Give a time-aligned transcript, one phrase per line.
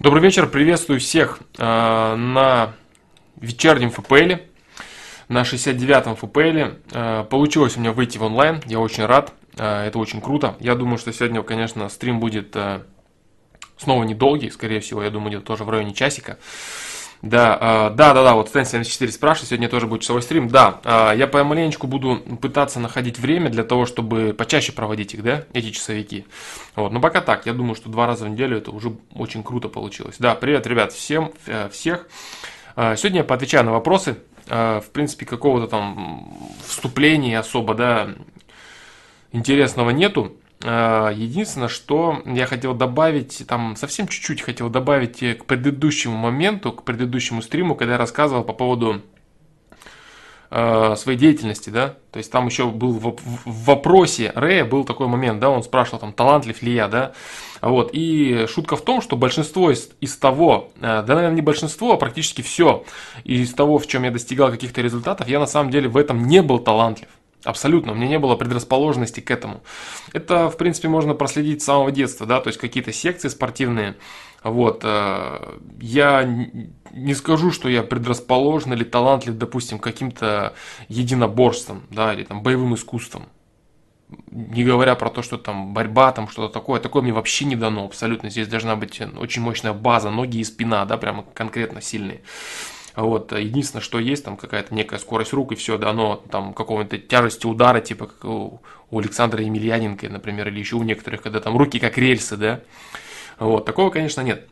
[0.00, 2.72] Добрый вечер, приветствую всех э, на
[3.36, 4.40] вечернем ФПЛ,
[5.28, 6.78] на 69-м ФПЛ.
[6.92, 10.56] Э, получилось у меня выйти в онлайн, я очень рад, э, это очень круто.
[10.58, 12.80] Я думаю, что сегодня, конечно, стрим будет э,
[13.76, 16.32] снова недолгий, скорее всего, я думаю, где-то тоже в районе часика.
[16.32, 20.48] Э, да, да, да, вот Стэн 74 спрашивает, сегодня тоже будет часовой стрим.
[20.48, 25.44] Да, э, я помаленечку буду пытаться находить время для того, чтобы почаще проводить их, да,
[25.52, 26.26] эти часовики.
[26.76, 29.68] Вот, но пока так, я думаю, что два раза в неделю это уже очень круто
[29.68, 30.16] получилось.
[30.18, 32.08] Да, привет, ребят, всем, э, всех.
[32.76, 34.16] Сегодня я поотвечаю на вопросы.
[34.46, 38.10] В принципе, какого-то там вступления особо, да,
[39.32, 40.36] интересного нету.
[40.62, 46.84] Э, единственное, что я хотел добавить, там совсем чуть-чуть хотел добавить к предыдущему моменту, к
[46.84, 49.00] предыдущему стриму, когда я рассказывал по поводу
[50.50, 55.40] э, своей деятельности, да, то есть там еще был в, вопросе Рэя был такой момент,
[55.40, 57.12] да, он спрашивал там, талантлив ли я, да,
[57.62, 61.94] вот, и шутка в том, что большинство из, из того, э, да, наверное, не большинство,
[61.94, 62.84] а практически все
[63.24, 66.42] из того, в чем я достигал каких-то результатов, я на самом деле в этом не
[66.42, 67.08] был талантлив,
[67.44, 69.62] Абсолютно, у меня не было предрасположенности к этому.
[70.12, 73.96] Это, в принципе, можно проследить с самого детства, да, то есть какие-то секции спортивные.
[74.42, 76.22] Вот, э, я
[76.92, 80.54] не скажу, что я предрасположен или талантлив, допустим, каким-то
[80.88, 83.26] единоборством, да, или там боевым искусством.
[84.30, 87.84] Не говоря про то, что там борьба, там что-то такое, такое мне вообще не дано
[87.84, 88.28] абсолютно.
[88.28, 92.20] Здесь должна быть очень мощная база, ноги и спина, да, прямо конкретно сильные.
[92.96, 96.98] Вот, единственное, что есть, там какая-то некая скорость рук и все, да, но там какого-то
[96.98, 98.60] тяжести удара, типа как у,
[98.92, 102.60] Александра Емельяненко, например, или еще у некоторых, когда там руки как рельсы, да.
[103.38, 104.48] Вот, такого, конечно, нет.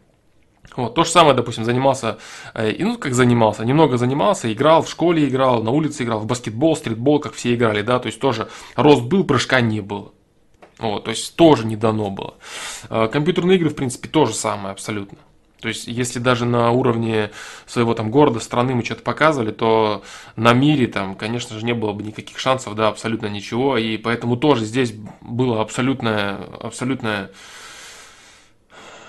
[0.77, 2.19] Вот, то же самое, допустим, занимался,
[2.55, 6.77] э, ну, как занимался, немного занимался, играл, в школе играл, на улице играл, в баскетбол,
[6.77, 10.12] стритбол, как все играли, да, то есть тоже рост был, прыжка не было.
[10.78, 12.34] Вот, то есть тоже не дано было.
[12.91, 15.19] Э, компьютерные игры, в принципе, тоже самое абсолютно.
[15.61, 17.31] То есть, если даже на уровне
[17.67, 20.05] своего там города, страны мы что-то показывали, то
[20.37, 23.77] на мире там, конечно же, не было бы никаких шансов, да, абсолютно ничего.
[23.77, 27.33] И поэтому тоже здесь было абсолютная, абсолютная,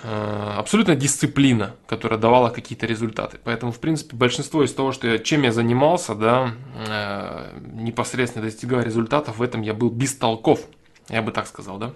[0.02, 3.38] э, абсолютная дисциплина, которая давала какие-то результаты.
[3.44, 6.54] Поэтому, в принципе, большинство из того, что я, чем я занимался, да,
[6.88, 10.62] э, непосредственно достигая результатов, в этом я был бестолков,
[11.10, 11.94] я бы так сказал, да.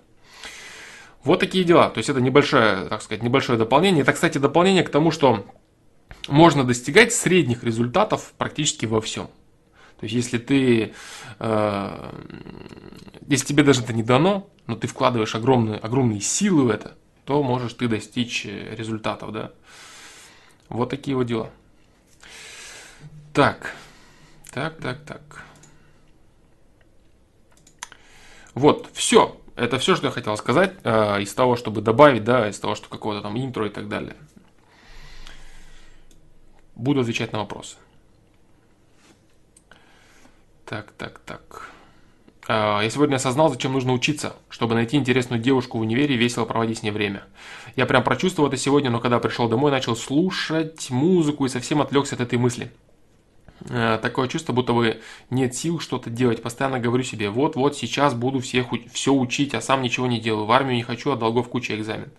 [1.23, 1.89] Вот такие дела.
[1.89, 4.01] То есть это небольшое, так сказать, небольшое дополнение.
[4.01, 5.45] Это, кстати, дополнение к тому, что
[6.27, 9.27] можно достигать средних результатов практически во всем.
[9.99, 10.93] То есть если ты,
[11.39, 12.11] э,
[13.27, 17.41] если тебе даже это не дано, но ты вкладываешь огромные, огромные силы в это, то
[17.41, 19.51] можешь ты достичь результатов, да.
[20.67, 21.49] Вот такие вот дела.
[23.33, 23.75] Так,
[24.51, 25.45] так, так, так.
[28.53, 29.39] Вот, все.
[29.55, 32.89] Это все, что я хотел сказать э, из того, чтобы добавить, да, из того, что
[32.89, 34.15] какого-то там интро и так далее.
[36.75, 37.77] Буду отвечать на вопросы.
[40.65, 41.69] Так, так, так.
[42.47, 46.45] Э, я сегодня осознал, зачем нужно учиться, чтобы найти интересную девушку в универе и весело
[46.45, 47.23] проводить с ней время.
[47.75, 52.15] Я прям прочувствовал это сегодня, но когда пришел домой, начал слушать музыку и совсем отвлекся
[52.15, 52.71] от этой мысли.
[53.69, 56.41] Э, такое чувство, будто бы нет сил что-то делать.
[56.41, 60.45] Постоянно говорю себе, вот-вот сейчас буду всех, все учить, а сам ничего не делаю.
[60.45, 62.11] В армию не хочу, а долгов куча экзамен.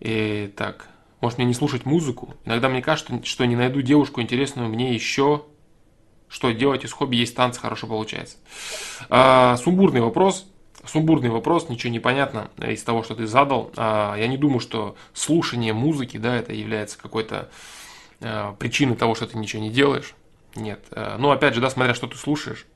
[0.00, 0.88] И так,
[1.20, 2.34] может мне не слушать музыку?
[2.44, 5.44] Иногда мне кажется, что не найду девушку интересную мне еще.
[6.28, 8.36] Что делать из хобби есть танцы, хорошо получается.
[9.08, 10.46] А, сумбурный вопрос.
[10.84, 13.72] Сумбурный вопрос, ничего не понятно из того, что ты задал.
[13.76, 17.75] А, я не думаю, что слушание музыки, да, это является какой-то э,
[18.20, 20.14] причины того, что ты ничего не делаешь.
[20.56, 20.84] Нет.
[20.90, 22.66] Э, но опять же, да, смотря что ты слушаешь.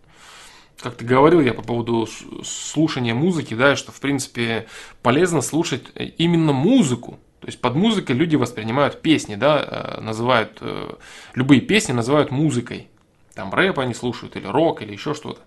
[0.79, 2.09] Как ты говорил я по поводу
[2.43, 4.67] слушания музыки, да, что в принципе
[5.03, 7.19] полезно слушать именно музыку.
[7.41, 10.95] То есть под музыкой люди воспринимают песни, да, э, называют, э,
[11.35, 12.89] любые песни называют музыкой.
[13.35, 15.41] Там рэп они слушают, или рок, или еще что-то.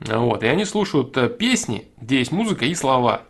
[0.00, 3.22] Вот, и они слушают песни, где есть музыка и слова.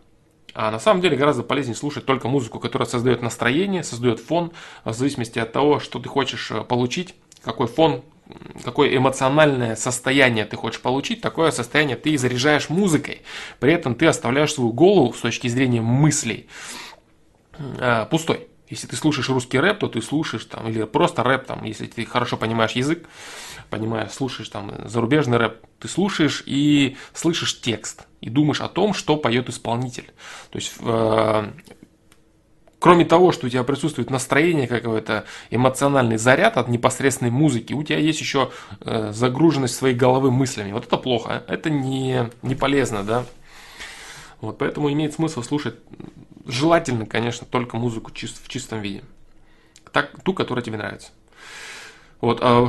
[0.61, 4.51] А на самом деле гораздо полезнее слушать только музыку, которая создает настроение, создает фон,
[4.85, 7.15] в зависимости от того, что ты хочешь э, получить,
[7.45, 8.03] какой фон,
[8.65, 13.23] какое эмоциональное состояние ты хочешь получить, такое состояние ты заряжаешь музыкой.
[13.61, 16.49] При этом ты оставляешь свою голову с точки зрения мыслей
[17.57, 18.48] э, пустой.
[18.71, 22.05] Если ты слушаешь русский рэп, то ты слушаешь там, или просто рэп, там, если ты
[22.05, 23.09] хорошо понимаешь язык,
[23.71, 29.17] понимаешь, слушаешь там зарубежный рэп, ты слушаешь и слышишь текст, и думаешь о том, что
[29.17, 30.13] поет исполнитель.
[30.51, 31.51] То есть, э,
[32.79, 37.99] кроме того, что у тебя присутствует настроение, какой-то эмоциональный заряд от непосредственной музыки, у тебя
[37.99, 38.51] есть еще
[38.81, 40.73] э, загруженность своей головы мыслями.
[40.73, 43.25] Вот это плохо, это не, не полезно, да.
[44.41, 45.75] Вот поэтому имеет смысл слушать
[46.49, 49.05] желательно, конечно, только музыку в чистом виде.
[49.93, 51.11] Так, ту, которая тебе нравится.
[52.21, 52.69] Вот, а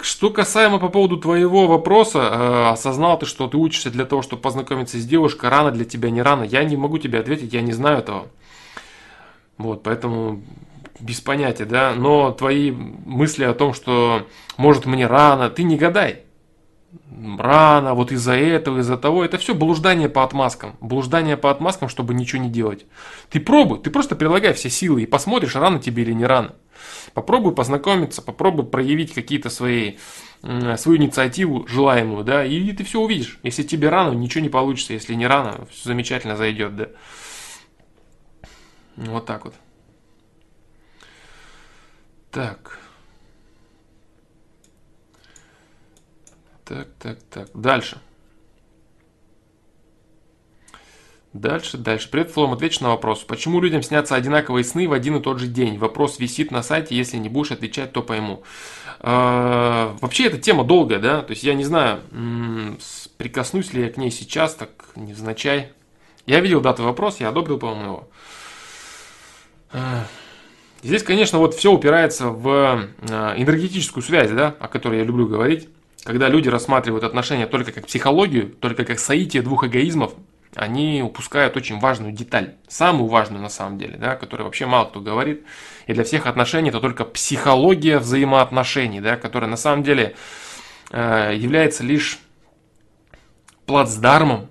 [0.00, 4.40] что касаемо по поводу твоего вопроса, э, осознал ты, что ты учишься для того, чтобы
[4.40, 7.72] познакомиться с девушкой, рано для тебя, не рано, я не могу тебе ответить, я не
[7.72, 8.28] знаю этого.
[9.58, 10.42] Вот, поэтому
[10.98, 14.26] без понятия, да, но твои мысли о том, что
[14.56, 16.25] может мне рано, ты не гадай.
[17.38, 20.76] Рано, вот из-за этого, из-за того, это все блуждание по отмазкам.
[20.80, 22.86] Блуждание по отмазкам, чтобы ничего не делать.
[23.30, 26.54] Ты пробуй, ты просто прилагай все силы и посмотришь, рано тебе или не рано.
[27.14, 29.96] Попробуй познакомиться, попробуй проявить какие-то свои,
[30.42, 33.38] свою инициативу желаемую, да, и ты все увидишь.
[33.42, 36.88] Если тебе рано, ничего не получится, если не рано, все замечательно зайдет, да.
[38.96, 39.54] Вот так вот.
[42.30, 42.78] Так.
[46.66, 47.48] Так, так, так.
[47.54, 47.98] Дальше.
[51.32, 52.08] Дальше, дальше.
[52.10, 53.20] Привет, Флом, отвечу на вопрос.
[53.22, 55.78] Почему людям снятся одинаковые сны в один и тот же день?
[55.78, 58.42] Вопрос висит на сайте, если не будешь отвечать, то пойму.
[58.98, 61.22] А, вообще, эта тема долгая, да?
[61.22, 62.00] То есть, я не знаю,
[63.16, 65.70] прикоснусь ли я к ней сейчас, так невзначай.
[66.26, 68.08] Я видел дату вопрос, я одобрил, по-моему, его.
[69.70, 70.04] А,
[70.82, 72.48] здесь, конечно, вот все упирается в
[73.08, 75.68] а, энергетическую связь, да, о которой я люблю говорить.
[76.06, 80.14] Когда люди рассматривают отношения только как психологию, только как соитие двух эгоизмов,
[80.54, 85.00] они упускают очень важную деталь, самую важную на самом деле, да, которую вообще мало кто
[85.00, 85.42] говорит.
[85.88, 90.14] И для всех отношений это только психология взаимоотношений, да, которая на самом деле
[90.92, 92.20] э, является лишь
[93.66, 94.48] плацдармом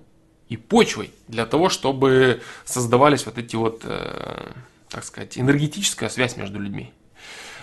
[0.50, 4.52] и почвой для того, чтобы создавались вот эти вот, э,
[4.90, 6.92] так сказать, энергетическая связь между людьми.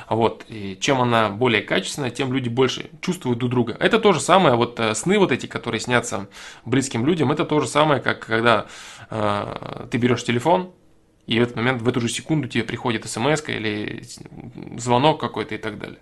[0.10, 0.46] Вот.
[0.50, 3.78] И чем она более качественная, тем люди больше чувствуют друг друга.
[3.80, 6.28] Это то же самое, вот э, сны вот эти, которые снятся
[6.66, 8.66] близким людям, это то же самое, как когда
[9.10, 10.72] э, ты берешь телефон,
[11.26, 14.04] и в этот момент, в эту же секунду тебе приходит смс или
[14.78, 16.00] звонок какой-то и так далее.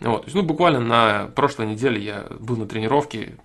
[0.00, 0.32] Вот.
[0.32, 3.36] Ну, буквально на прошлой неделе я был на тренировке,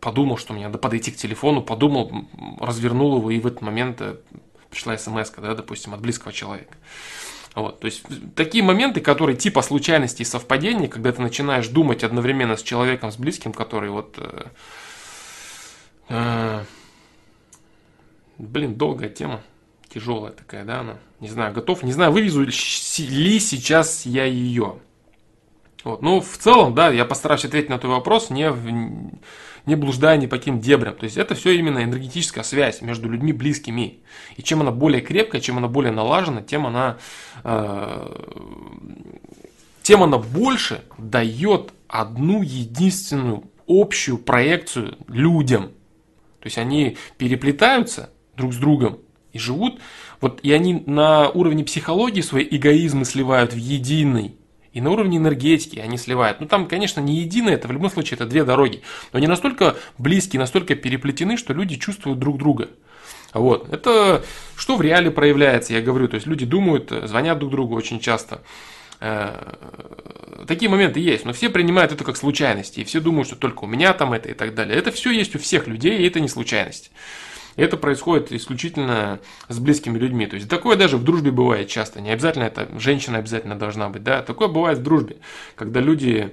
[0.00, 2.26] подумал, что мне надо подойти к телефону, подумал,
[2.60, 4.16] развернул его, и в этот момент э,
[4.70, 6.76] пришла смс, да, допустим, от близкого человека.
[7.54, 8.04] Вот, то есть
[8.34, 13.16] такие моменты, которые типа случайности и совпадений, когда ты начинаешь думать одновременно с человеком, с
[13.16, 14.16] близким, который вот...
[14.18, 14.46] Э,
[16.08, 16.64] э,
[18.38, 19.40] блин, долгая тема,
[19.92, 20.98] тяжелая такая, да, она.
[21.20, 24.78] Не знаю, готов, не знаю, вывезу ли сейчас я ее.
[25.84, 28.50] Вот, ну, в целом, да, я постараюсь ответить на твой вопрос, не,
[29.64, 30.96] не блуждая ни по каким дебрям.
[30.96, 34.00] То есть это все именно энергетическая связь между людьми близкими.
[34.36, 36.98] И чем она более крепкая, чем она более налажена, тем она,
[37.44, 38.14] э,
[39.82, 45.66] тем она больше дает одну единственную общую проекцию людям.
[46.40, 48.98] То есть они переплетаются друг с другом
[49.32, 49.80] и живут,
[50.20, 54.37] вот и они на уровне психологии свои эгоизмы сливают в единый
[54.72, 56.40] и на уровне энергетики они сливают.
[56.40, 58.82] Ну там, конечно, не единое, это в любом случае это две дороги.
[59.12, 62.68] Но они настолько близкие, настолько переплетены, что люди чувствуют друг друга.
[63.32, 63.72] Вот.
[63.72, 64.24] Это
[64.56, 66.08] что в реале проявляется, я говорю.
[66.08, 68.42] То есть люди думают, звонят друг другу очень часто.
[69.00, 69.54] Э,
[70.46, 72.80] такие моменты есть, но все принимают это как случайности.
[72.80, 74.76] И все думают, что только у меня там это и так далее.
[74.76, 76.90] Это все есть у всех людей, и это не случайность.
[77.58, 79.18] Это происходит исключительно
[79.48, 80.26] с близкими людьми.
[80.26, 82.00] То есть такое даже в дружбе бывает часто.
[82.00, 84.04] Не обязательно это женщина обязательно должна быть.
[84.04, 84.22] Да?
[84.22, 85.16] Такое бывает в дружбе,
[85.56, 86.32] когда люди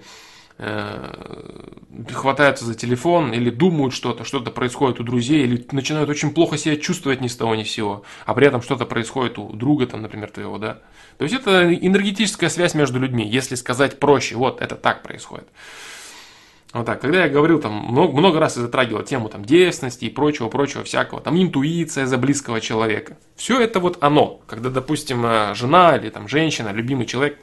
[0.59, 1.65] э,
[2.13, 6.77] хватаются за телефон или думают что-то, что-то происходит у друзей, или начинают очень плохо себя
[6.77, 10.03] чувствовать ни с того ни с сего, а при этом что-то происходит у друга, там,
[10.03, 10.81] например, твоего, да.
[11.17, 15.47] То есть это энергетическая связь между людьми, если сказать проще, вот это так происходит.
[16.75, 20.09] Вот так, когда я говорил, там, много, много раз я затрагивал тему там, девственности и
[20.09, 23.17] прочего, прочего всякого, там, интуиция за близкого человека.
[23.37, 27.39] Все это вот оно, когда, допустим, э, жена или там женщина, любимый человек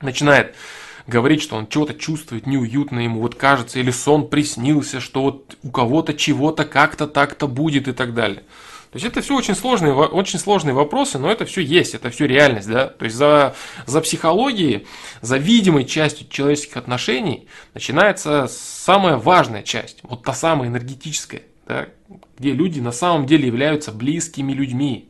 [0.00, 0.56] начинает
[1.06, 5.70] говорить, что он чего-то чувствует неуютно ему, вот кажется, или сон приснился, что вот у
[5.70, 8.42] кого-то чего-то как-то так-то будет и так далее.
[8.92, 12.26] То есть это все очень сложные, очень сложные вопросы, но это все есть, это все
[12.26, 12.86] реальность, да.
[12.88, 13.54] То есть за,
[13.86, 14.86] за психологией,
[15.20, 21.86] за видимой частью человеческих отношений начинается самая важная часть, вот та самая энергетическая, да,
[22.38, 25.08] где люди на самом деле являются близкими людьми.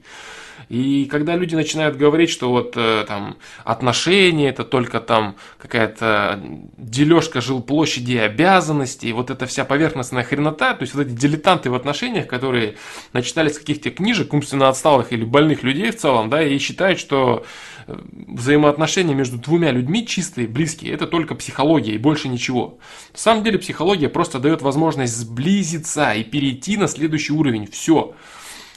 [0.68, 6.40] И когда люди начинают говорить, что вот э, там отношения это только там какая-то
[6.76, 11.74] дележка жилплощади и обязанностей, вот эта вся поверхностная хренота, то есть вот эти дилетанты в
[11.74, 12.76] отношениях, которые
[13.12, 17.44] начитались каких-то книжек умственно отсталых или больных людей в целом, да, и считают, что
[17.86, 17.96] э,
[18.26, 22.78] взаимоотношения между двумя людьми чистые, близкие, это только психология и больше ничего.
[23.12, 27.68] На самом деле психология просто дает возможность сблизиться и перейти на следующий уровень.
[27.70, 28.14] Все.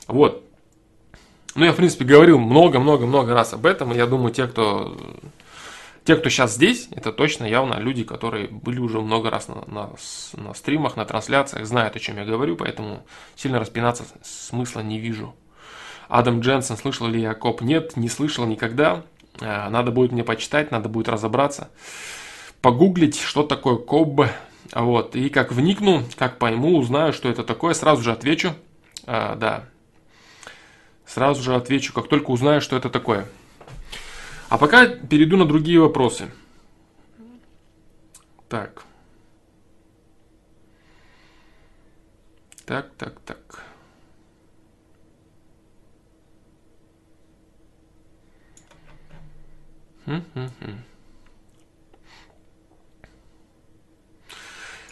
[0.07, 0.48] Вот.
[1.55, 3.93] Ну, я, в принципе, говорил много-много-много раз об этом.
[3.93, 4.95] Я думаю, те, кто
[6.09, 9.89] те, кто сейчас здесь, это точно явно люди, которые были уже много раз на, на,
[10.33, 15.35] на стримах, на трансляциях, знают, о чем я говорю, поэтому сильно распинаться смысла не вижу.
[16.07, 17.61] Адам Дженсен, слышал ли я коп?
[17.61, 19.03] Нет, не слышал никогда.
[19.39, 21.69] Э, надо будет мне почитать, надо будет разобраться,
[22.61, 24.21] погуглить, что такое коб.
[24.73, 28.53] Вот, и как вникну, как пойму, узнаю, что это такое, сразу же отвечу.
[29.05, 29.65] А, да,
[31.09, 33.27] сразу же отвечу, как только узнаю, что это такое.
[34.47, 36.29] А пока перейду на другие вопросы.
[38.47, 38.83] Так.
[42.65, 43.63] Так, так, так.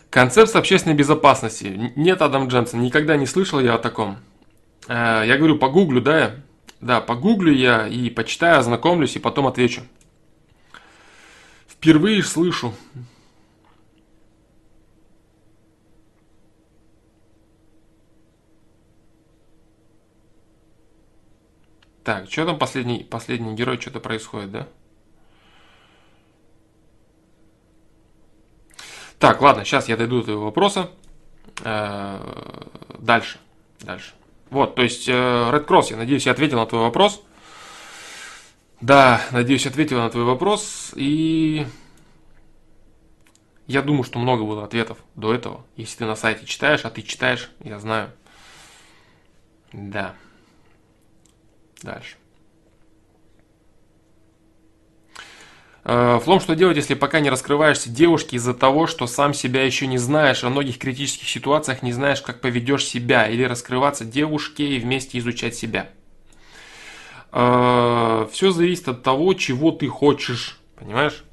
[0.09, 1.91] Концепция общественной безопасности.
[1.95, 4.17] Нет, Адам Дженсен, никогда не слышал я о таком.
[4.87, 6.35] Э, я говорю, погуглю, да,
[6.81, 9.81] да, погуглю я и почитаю, ознакомлюсь и потом отвечу.
[11.67, 12.73] Впервые слышу.
[22.03, 24.67] Так, что там последний, последний герой, что-то происходит, да?
[29.19, 30.89] Так, ладно, сейчас я дойду до этого вопроса.
[31.65, 32.63] Э,
[32.99, 33.39] дальше,
[33.81, 34.13] дальше.
[34.49, 37.21] Вот, то есть э, Red Cross, я надеюсь, я ответил на твой вопрос.
[38.79, 40.91] Да, надеюсь, ответил на твой вопрос.
[40.95, 41.65] И
[43.65, 45.65] я думаю, что много было ответов до этого.
[45.75, 48.11] Если ты на сайте читаешь, а ты читаешь, я знаю.
[49.73, 50.15] Да.
[51.81, 52.15] Дальше.
[55.87, 59.97] Флом, что делать, если пока не раскрываешься девушке из-за того, что сам себя еще не
[59.97, 65.17] знаешь, о многих критических ситуациях не знаешь, как поведешь себя, или раскрываться девушке и вместе
[65.19, 65.89] изучать себя?
[67.31, 71.23] Э, Все зависит от того, чего ты хочешь, понимаешь?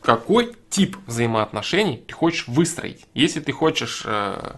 [0.00, 3.04] Какой тип взаимоотношений ты хочешь выстроить?
[3.12, 4.54] Если ты хочешь э,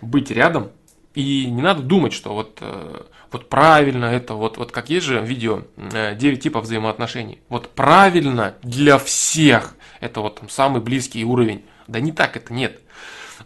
[0.00, 0.70] быть рядом,
[1.14, 5.20] и не надо думать, что вот, э, вот правильно это, вот, вот как есть же
[5.20, 7.40] видео 9 э, типов взаимоотношений.
[7.48, 11.64] Вот правильно для всех это вот там самый близкий уровень.
[11.86, 12.80] Да не так это нет.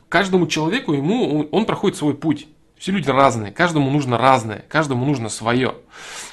[0.09, 2.49] Каждому человеку ему он проходит свой путь.
[2.79, 5.75] Все люди разные, каждому нужно разное, каждому нужно свое.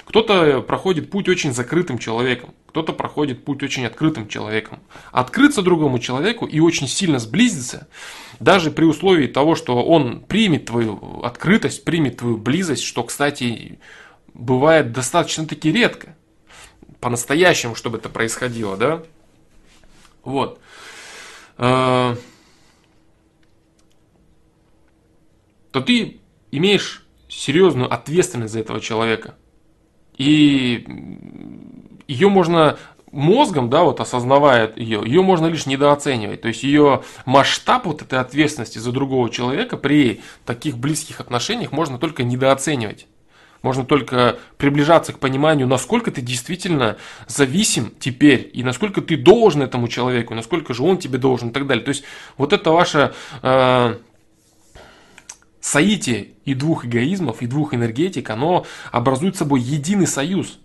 [0.06, 4.80] Кто-то проходит путь очень закрытым человеком, кто-то проходит путь очень открытым человеком.
[5.12, 7.88] Открыться другому человеку и очень сильно сблизиться,
[8.40, 13.80] даже при условии того, что он примет твою открытость, примет твою близость, что, кстати,
[14.34, 16.16] бывает достаточно таки редко,
[17.00, 19.04] по-настоящему, чтобы это происходило, да?
[20.24, 20.60] Вот.
[21.58, 22.18] А,
[25.72, 26.20] то ты
[26.52, 29.36] имеешь серьезную ответственность за этого человека.
[30.18, 30.86] И
[32.08, 32.78] ее можно
[33.16, 36.42] мозгом, да, вот осознавая ее, ее можно лишь недооценивать.
[36.42, 41.98] То есть ее масштаб вот этой ответственности за другого человека при таких близких отношениях можно
[41.98, 43.08] только недооценивать.
[43.62, 49.88] Можно только приближаться к пониманию, насколько ты действительно зависим теперь, и насколько ты должен этому
[49.88, 51.84] человеку, насколько же он тебе должен и так далее.
[51.84, 52.04] То есть
[52.38, 53.98] вот это ваше э,
[55.62, 60.60] соитие и двух эгоизмов, и двух энергетик, оно образует собой единый союз.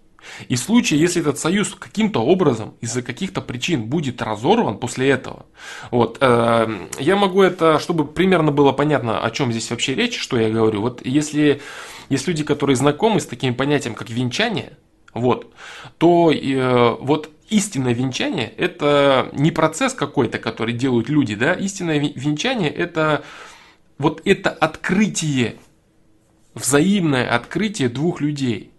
[0.48, 5.46] И в случае, если этот союз каким-то образом из-за каких-то причин будет разорван после этого,
[5.90, 10.38] вот, э, я могу это, чтобы примерно было понятно, о чем здесь вообще речь, что
[10.38, 10.80] я говорю.
[10.80, 11.60] Вот если
[12.08, 14.76] есть люди, которые знакомы с таким понятием, как венчание,
[15.12, 15.52] вот,
[15.98, 22.70] то э, вот истинное венчание это не процесс какой-то, который делают люди, да, истинное венчание
[22.70, 23.24] это
[23.98, 25.56] вот это открытие,
[26.54, 28.72] взаимное открытие двух людей,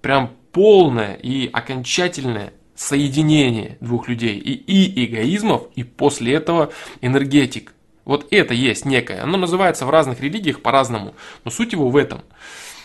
[0.00, 7.74] прям полное и окончательное соединение двух людей и, и эгоизмов, и после этого энергетик.
[8.04, 9.22] Вот это есть некое.
[9.22, 12.22] Оно называется в разных религиях по-разному, но суть его в этом–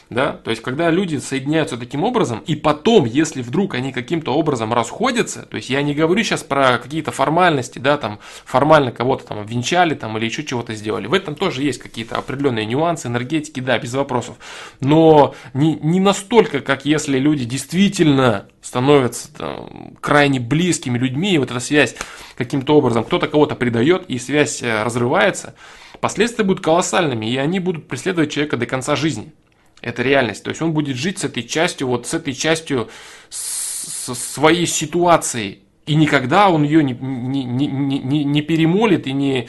[0.09, 4.73] да, то есть когда люди соединяются таким образом, и потом, если вдруг они каким-то образом
[4.73, 9.45] расходятся, то есть я не говорю сейчас про какие-то формальности, да, там формально кого-то там
[9.45, 13.77] венчали там или еще чего-то сделали, в этом тоже есть какие-то определенные нюансы, энергетики, да,
[13.77, 14.37] без вопросов,
[14.79, 21.51] но не, не настолько, как если люди действительно становятся там, крайне близкими людьми, и вот
[21.51, 21.95] эта связь
[22.35, 25.55] каким-то образом, кто-то кого-то предает, и связь э, разрывается,
[25.99, 29.33] последствия будут колоссальными, и они будут преследовать человека до конца жизни.
[29.81, 30.43] Это реальность.
[30.43, 32.89] То есть он будет жить с этой частью, вот с этой частью
[33.29, 35.59] со своей ситуацией.
[35.85, 39.47] И никогда он ее не, не, не, не, не перемолит и не,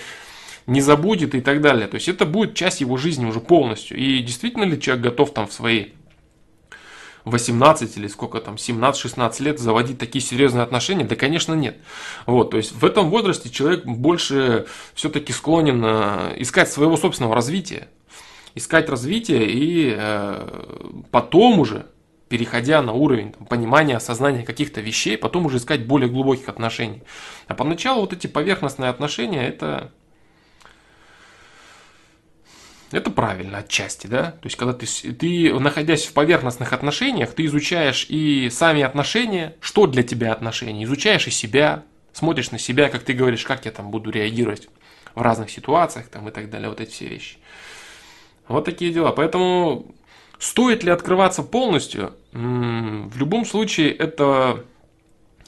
[0.66, 1.88] не забудет и так далее.
[1.88, 3.96] То есть это будет часть его жизни уже полностью.
[3.96, 5.94] И действительно ли человек готов там в своей
[7.24, 11.04] 18 или сколько там, 17-16 лет заводить такие серьезные отношения?
[11.04, 11.78] Да, конечно, нет.
[12.26, 17.88] Вот, то есть в этом возрасте человек больше все-таки склонен э, искать своего собственного развития.
[18.58, 21.86] Искать развитие и э, потом уже,
[22.28, 27.02] переходя на уровень там, понимания, осознания каких-то вещей, потом уже искать более глубоких отношений.
[27.46, 29.92] А поначалу вот эти поверхностные отношения, это
[32.90, 34.32] это правильно отчасти, да?
[34.32, 39.86] То есть, когда ты, ты, находясь в поверхностных отношениях, ты изучаешь и сами отношения, что
[39.86, 43.90] для тебя отношения, изучаешь и себя, смотришь на себя, как ты говоришь, как я там
[43.90, 44.68] буду реагировать
[45.14, 47.36] в разных ситуациях там и так далее, вот эти все вещи.
[48.48, 49.12] Вот такие дела.
[49.12, 49.94] Поэтому
[50.38, 52.14] стоит ли открываться полностью?
[52.32, 54.64] В любом случае это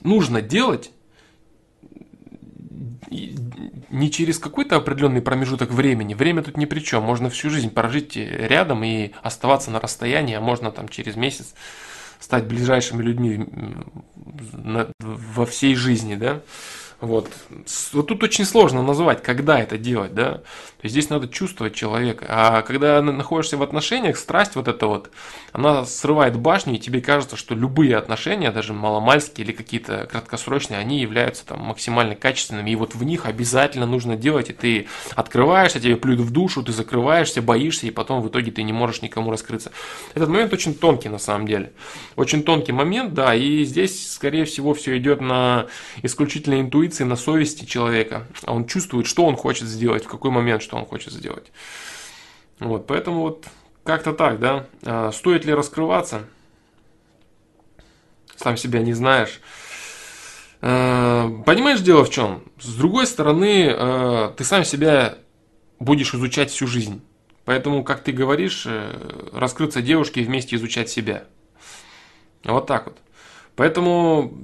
[0.02, 0.92] нужно делать,
[3.90, 6.14] не через какой-то определенный промежуток времени.
[6.14, 7.02] Время тут ни при чем.
[7.02, 11.54] Можно всю жизнь прожить рядом и оставаться на расстоянии, а можно там через месяц
[12.20, 13.46] стать ближайшими людьми
[15.00, 16.42] во всей жизни, да.
[17.00, 17.30] Вот.
[17.92, 20.42] вот тут очень сложно назвать, когда это делать, да.
[20.80, 22.24] То есть здесь надо чувствовать человека.
[22.26, 25.10] А когда находишься в отношениях, страсть вот эта вот,
[25.52, 31.00] она срывает башню, и тебе кажется, что любые отношения, даже маломальские или какие-то краткосрочные, они
[31.00, 35.96] являются там максимально качественными, и вот в них обязательно нужно делать, и ты открываешься, тебе
[35.96, 39.72] плюют в душу, ты закрываешься, боишься, и потом в итоге ты не можешь никому раскрыться.
[40.14, 41.74] Этот момент очень тонкий на самом деле.
[42.16, 45.66] Очень тонкий момент, да, и здесь, скорее всего, все идет на
[46.02, 48.26] исключительной интуиции, на совести человека.
[48.46, 51.50] Он чувствует, что он хочет сделать, в какой момент, что он хочет сделать.
[52.60, 53.44] Вот, поэтому вот
[53.82, 54.66] как-то так, да.
[54.84, 56.26] А, стоит ли раскрываться?
[58.36, 59.40] Сам себя не знаешь.
[60.62, 62.44] А, понимаешь, дело в чем?
[62.60, 65.18] С другой стороны, а, ты сам себя
[65.80, 67.02] будешь изучать всю жизнь.
[67.44, 71.24] Поэтому, как ты говоришь, э, раскрыться девушке и вместе изучать себя.
[72.44, 72.98] Вот так вот.
[73.56, 74.38] Поэтому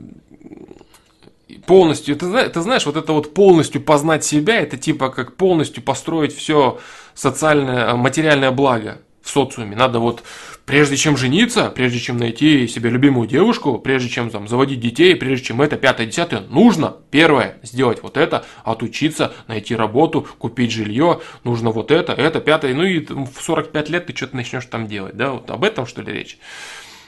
[1.66, 6.34] полностью, ты, ты знаешь, вот это вот полностью познать себя, это типа как полностью построить
[6.34, 6.78] все
[7.14, 9.76] социальное, материальное благо в социуме.
[9.76, 10.22] Надо вот,
[10.64, 15.46] прежде чем жениться, прежде чем найти себе любимую девушку, прежде чем там заводить детей, прежде
[15.46, 21.70] чем это, пятое, десятое, нужно, первое, сделать вот это, отучиться, найти работу, купить жилье, нужно
[21.70, 25.32] вот это, это, пятое, ну и в 45 лет ты что-то начнешь там делать, да,
[25.32, 26.38] вот об этом что ли речь?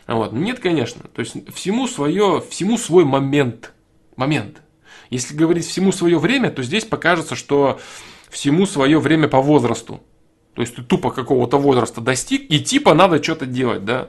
[0.09, 0.33] Вот.
[0.33, 3.73] Нет, конечно, то есть всему свое, всему свой момент,
[4.19, 4.63] момент.
[5.11, 7.81] Если говорить всему свое время, то здесь покажется, что
[8.29, 10.03] всему свое время по возрасту.
[10.55, 14.09] То есть ты тупо какого-то возраста достиг, и типа надо что-то делать, да.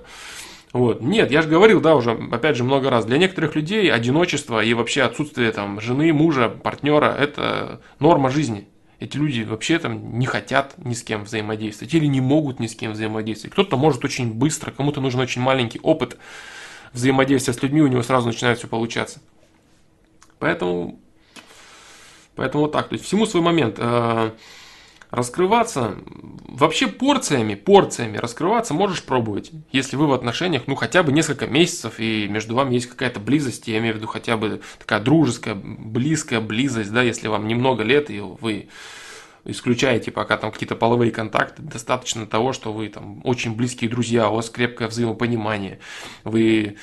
[0.73, 1.01] Вот.
[1.01, 3.05] Нет, я же говорил, да, уже, опять же, много раз.
[3.05, 8.67] Для некоторых людей одиночество и вообще отсутствие там жены, мужа, партнера– это норма жизни.
[8.99, 12.75] Эти люди вообще там не хотят ни с кем взаимодействовать или не могут ни с
[12.75, 13.53] кем взаимодействовать.
[13.53, 16.17] Кто-то может очень быстро, кому-то нужен очень маленький опыт
[16.91, 19.21] взаимодействия с людьми, у него сразу начинает все получаться.
[20.39, 20.99] Поэтому,
[22.35, 22.89] поэтому вот так.
[22.89, 23.75] То есть всему свой момент.
[23.77, 24.31] Э,
[25.11, 25.95] раскрываться
[26.47, 31.95] вообще порциями, порциями раскрываться можешь пробовать, если вы в отношениях, ну, хотя бы несколько месяцев,
[31.99, 36.41] и между вами есть какая-то близость, я имею в виду хотя бы такая дружеская, близкая
[36.41, 38.69] близость, да, если вам немного лет, и вы
[39.45, 44.35] исключаете пока там какие-то половые контакты, достаточно того, что вы там очень близкие друзья, у
[44.35, 45.79] вас крепкое взаимопонимание,
[46.23, 46.77] вы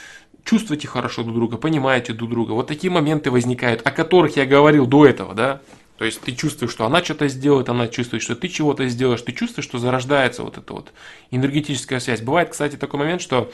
[0.46, 2.52] чувствуете хорошо друг друга, понимаете друг друга.
[2.52, 5.60] Вот такие моменты возникают, о которых я говорил до этого, да.
[5.98, 9.32] То есть ты чувствуешь, что она что-то сделает, она чувствует, что ты чего-то сделаешь, ты
[9.32, 10.92] чувствуешь, что зарождается вот эта вот
[11.30, 12.20] энергетическая связь.
[12.20, 13.50] Бывает, кстати, такой момент, что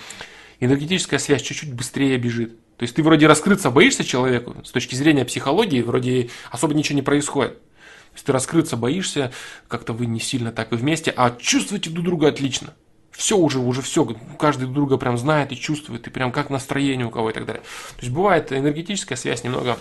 [0.61, 2.59] энергетическая связь чуть-чуть быстрее бежит.
[2.77, 7.03] То есть ты вроде раскрыться боишься человеку, с точки зрения психологии вроде особо ничего не
[7.03, 7.59] происходит.
[7.63, 9.33] То есть ты раскрыться боишься,
[9.69, 12.75] как-то вы не сильно так и вместе, а чувствуете друг друга отлично.
[13.13, 14.05] Все уже, уже все,
[14.39, 17.47] каждый друг друга прям знает и чувствует, и прям как настроение у кого и так
[17.47, 17.63] далее.
[17.97, 19.79] То есть бывает энергетическая связь немного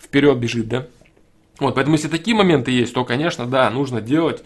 [0.00, 0.86] вперед бежит, да?
[1.58, 4.44] Вот, поэтому если такие моменты есть, то, конечно, да, нужно делать,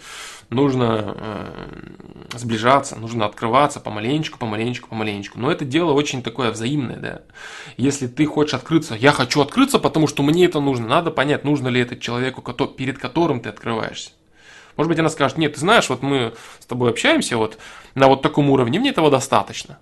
[0.48, 5.38] нужно э, сближаться, нужно открываться помаленечку, помаленечку, помаленечку.
[5.40, 7.22] Но это дело очень такое взаимное, да.
[7.76, 11.66] Если ты хочешь открыться, я хочу открыться, потому что мне это нужно, надо понять, нужно
[11.66, 14.10] ли это человеку, перед которым ты открываешься.
[14.76, 17.58] Может быть, она скажет, нет, ты знаешь, вот мы с тобой общаемся вот
[17.94, 19.78] на вот таком уровне, мне этого достаточно.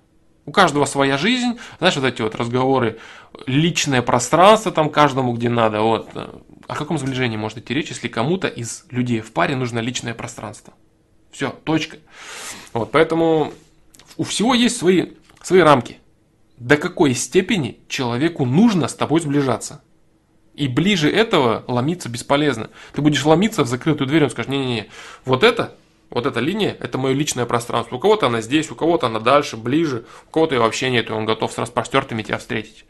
[0.46, 2.98] У каждого своя жизнь, знаешь, вот эти вот разговоры,
[3.46, 6.08] личное пространство там каждому, где надо, вот.
[6.14, 10.74] О каком сближении может идти речь, если кому-то из людей в паре нужно личное пространство?
[11.30, 11.98] Все, точка.
[12.72, 13.52] Вот, поэтому
[14.16, 15.98] у всего есть свои, свои рамки.
[16.56, 19.82] До какой степени человеку нужно с тобой сближаться?
[20.58, 22.70] И ближе этого ломиться бесполезно.
[22.92, 24.88] Ты будешь ломиться в закрытую дверь, он скажет, не-не-не,
[25.24, 25.76] вот это
[26.10, 27.96] Вот эта линия, это мое личное пространство.
[27.96, 31.12] У кого-то она здесь, у кого-то она дальше, ближе, у кого-то ее вообще нет, и
[31.12, 32.86] он готов с распростертыми тебя встретить.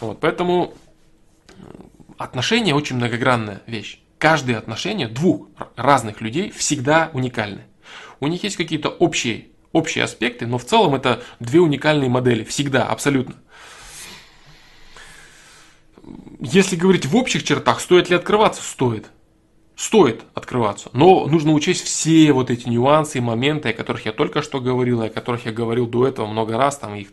[0.00, 0.74] Вот, поэтому
[2.16, 4.00] отношения очень многогранная вещь.
[4.18, 7.62] Каждые отношения двух разных людей всегда уникальны.
[8.20, 12.44] У них есть какие-то общие, общие аспекты, но в целом это две уникальные модели.
[12.44, 13.34] Всегда, абсолютно.
[16.40, 18.62] Если говорить в общих чертах, стоит ли открываться?
[18.62, 19.06] Стоит
[19.78, 20.90] стоит открываться.
[20.92, 25.02] Но нужно учесть все вот эти нюансы и моменты, о которых я только что говорил,
[25.02, 27.08] о которых я говорил до этого много раз, там их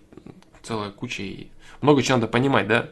[0.64, 1.48] целая куча, и
[1.82, 2.90] много чего надо понимать, да.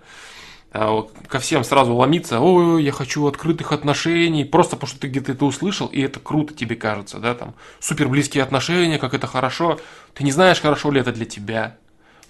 [0.71, 5.31] А ко всем сразу ломиться, ой, я хочу открытых отношений, просто потому что ты где-то
[5.31, 9.79] это услышал, и это круто тебе кажется, да, там, супер близкие отношения, как это хорошо,
[10.13, 11.77] ты не знаешь, хорошо ли это для тебя,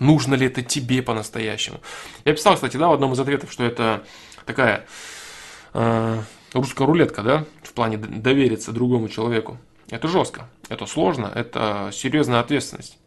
[0.03, 1.79] нужно ли это тебе по-настоящему.
[2.25, 4.03] Я писал, кстати, да, в одном из ответов, что это
[4.45, 4.85] такая
[5.73, 6.21] э,
[6.53, 9.57] русская рулетка, да, в плане довериться другому человеку.
[9.89, 12.97] Это жестко, это сложно, это серьезная ответственность.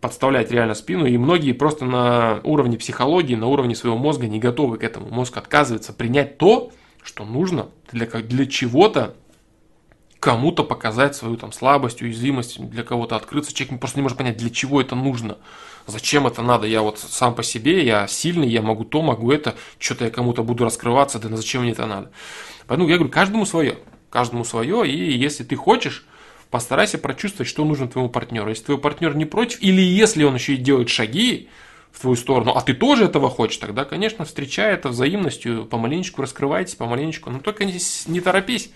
[0.00, 4.78] Подставлять реально спину, и многие просто на уровне психологии, на уровне своего мозга не готовы
[4.78, 5.08] к этому.
[5.08, 9.14] Мозг отказывается принять то, что нужно для, для чего-то
[10.20, 13.54] кому-то показать свою там слабость, уязвимость, для кого-то открыться.
[13.54, 15.38] Человек просто не может понять, для чего это нужно.
[15.86, 16.66] Зачем это надо?
[16.66, 20.44] Я вот сам по себе, я сильный, я могу то, могу это, что-то я кому-то
[20.44, 22.10] буду раскрываться, да зачем мне это надо?
[22.66, 23.78] Поэтому я говорю, каждому свое,
[24.10, 26.06] каждому свое, и если ты хочешь,
[26.50, 28.50] постарайся прочувствовать, что нужно твоему партнеру.
[28.50, 31.48] Если твой партнер не против, или если он еще и делает шаги
[31.92, 36.74] в твою сторону, а ты тоже этого хочешь, тогда, конечно, встречай это взаимностью, помаленечку раскрывайтесь,
[36.74, 38.70] помаленечку, но только не, не торопись.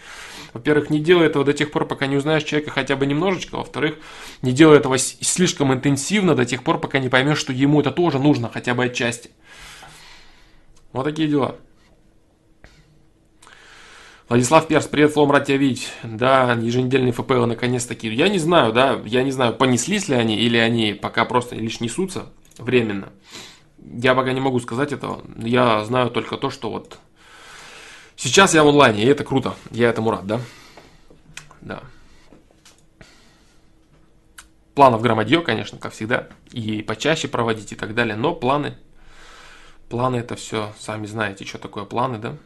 [0.55, 3.57] Во-первых, не делай этого до тех пор, пока не узнаешь человека хотя бы немножечко.
[3.57, 3.97] Во-вторых,
[4.41, 8.21] не делай этого слишком интенсивно до тех пор, пока не поймешь, что ему это тоже
[8.21, 9.31] нужно, хотя бы отчасти.
[10.93, 11.57] Вот такие дела.
[14.29, 15.91] Владислав Перс, привет, Флом, рад тебя видеть.
[16.05, 18.09] Да, еженедельные ФПЛ наконец-таки.
[18.09, 21.81] Я не знаю, да, я не знаю, понеслись ли они, или они пока просто лишь
[21.81, 22.27] несутся
[22.59, 23.13] временно.
[23.79, 25.23] Я пока не могу сказать этого.
[25.37, 26.99] Я знаю только то, что вот
[28.17, 29.55] Сейчас я в онлайне, и это круто.
[29.71, 30.41] Я этому рад, да?
[31.61, 31.83] Да.
[34.75, 36.29] Планов громадье, конечно, как всегда.
[36.51, 38.17] И почаще проводить и так далее.
[38.17, 38.77] Но планы,
[39.89, 42.37] планы это все, сами знаете, что такое планы, да?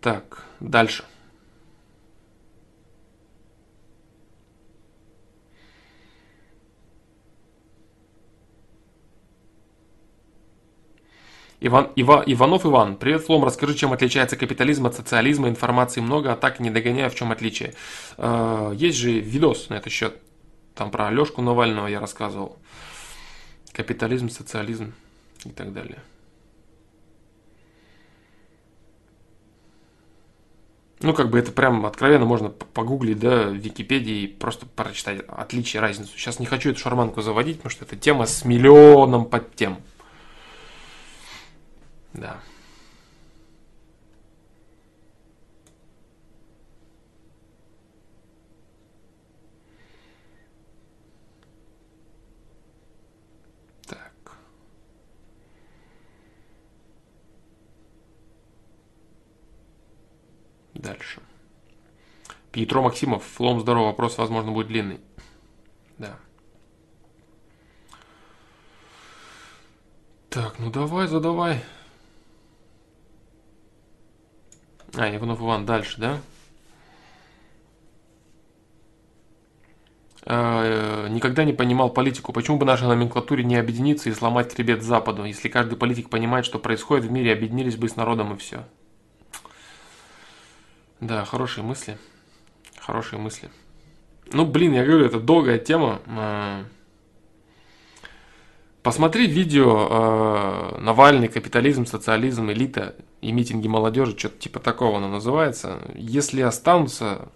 [0.00, 1.04] Так, дальше.
[11.60, 16.36] Иван, Ива, Иванов Иван, привет, Флом, расскажи, чем отличается капитализм от социализма, информации много, а
[16.36, 17.74] так не догоняю, в чем отличие.
[18.16, 20.16] Э, есть же видос на этот счет,
[20.76, 22.56] там про Алешку Навального я рассказывал.
[23.72, 24.92] Капитализм, социализм
[25.44, 25.98] и так далее.
[31.00, 36.16] Ну, как бы это прям откровенно можно погуглить, да, в Википедии просто прочитать отличие, разницу.
[36.16, 39.78] Сейчас не хочу эту шарманку заводить, потому что это тема с миллионом подтем.
[42.12, 42.40] Да.
[53.86, 54.36] Так.
[60.74, 61.20] Дальше.
[62.52, 63.24] Пьетро Максимов.
[63.24, 63.86] Флом здорово.
[63.86, 65.00] Вопрос, возможно, будет длинный.
[65.98, 66.18] Да.
[70.30, 71.64] Так, ну давай, задавай.
[74.98, 76.20] А, Иванов Иван дальше, да?
[80.26, 82.32] А, э, никогда не понимал политику.
[82.32, 85.24] Почему бы нашей номенклатуре не объединиться и сломать хребет Западу?
[85.24, 88.66] Если каждый политик понимает, что происходит в мире, объединились бы с народом и все.
[91.00, 91.96] Да, хорошие мысли.
[92.80, 93.50] Хорошие мысли.
[94.32, 96.02] Ну, блин, я говорю, это долгая тема.
[96.08, 96.64] А,
[98.82, 105.80] Посмотри видео э, Навальный, капитализм, социализм, элита и митинги молодежи, что-то типа такого оно называется.
[105.94, 107.28] Если останутся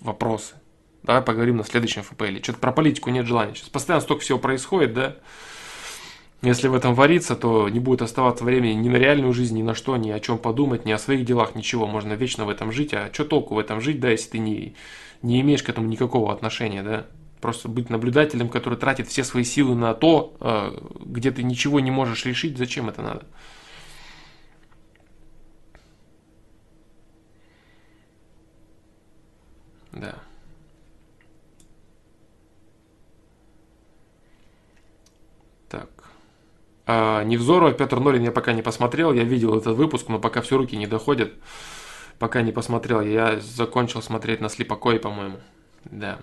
[0.00, 0.54] вопросы,
[1.02, 2.42] давай поговорим на следующем ФПЛ.
[2.42, 3.54] Что-то про политику нет желания.
[3.54, 5.16] Сейчас постоянно столько всего происходит, да?
[6.42, 9.74] Если в этом вариться, то не будет оставаться времени ни на реальную жизнь, ни на
[9.74, 11.86] что, ни о чем подумать, ни о своих делах, ничего.
[11.86, 12.94] Можно вечно в этом жить.
[12.94, 14.74] А что толку в этом жить, да, если ты не,
[15.20, 17.06] не имеешь к этому никакого отношения, да?
[17.42, 21.90] Просто быть наблюдателем, который тратит все свои силы на то, э, где ты ничего не
[21.90, 23.26] можешь решить, зачем это надо?
[30.00, 30.14] Да.
[35.68, 35.88] Так.
[36.86, 40.56] А, Невзорова, Петр Норин я пока не посмотрел, я видел этот выпуск, но пока все
[40.56, 41.32] руки не доходят.
[42.18, 43.00] Пока не посмотрел.
[43.00, 45.38] Я закончил смотреть на Слепокой, по-моему.
[45.84, 46.18] Да.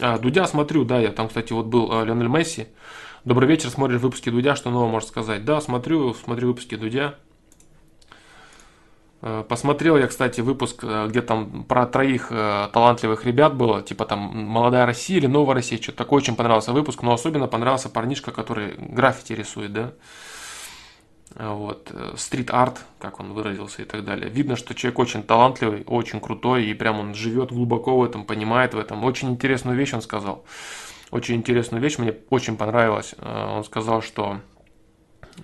[0.00, 2.68] А, Дудя смотрю, да, я там, кстати, вот был а, Леонель Месси.
[3.24, 5.44] Добрый вечер, смотришь выпуски Дудя, что нового можешь сказать?
[5.44, 7.16] Да, смотрю, смотрю выпуски Дудя.
[9.22, 14.04] А, посмотрел я, кстати, выпуск, а, где там про троих а, талантливых ребят было, типа
[14.04, 18.32] там «Молодая Россия» или «Новая Россия», что-то такое очень понравился выпуск, но особенно понравился парнишка,
[18.32, 19.92] который граффити рисует, да
[21.34, 24.28] вот, стрит-арт, как он выразился и так далее.
[24.28, 28.74] Видно, что человек очень талантливый, очень крутой, и прям он живет глубоко в этом, понимает
[28.74, 29.02] в этом.
[29.02, 30.44] Очень интересную вещь он сказал.
[31.10, 33.14] Очень интересную вещь, мне очень понравилось.
[33.18, 34.40] Э, он сказал, что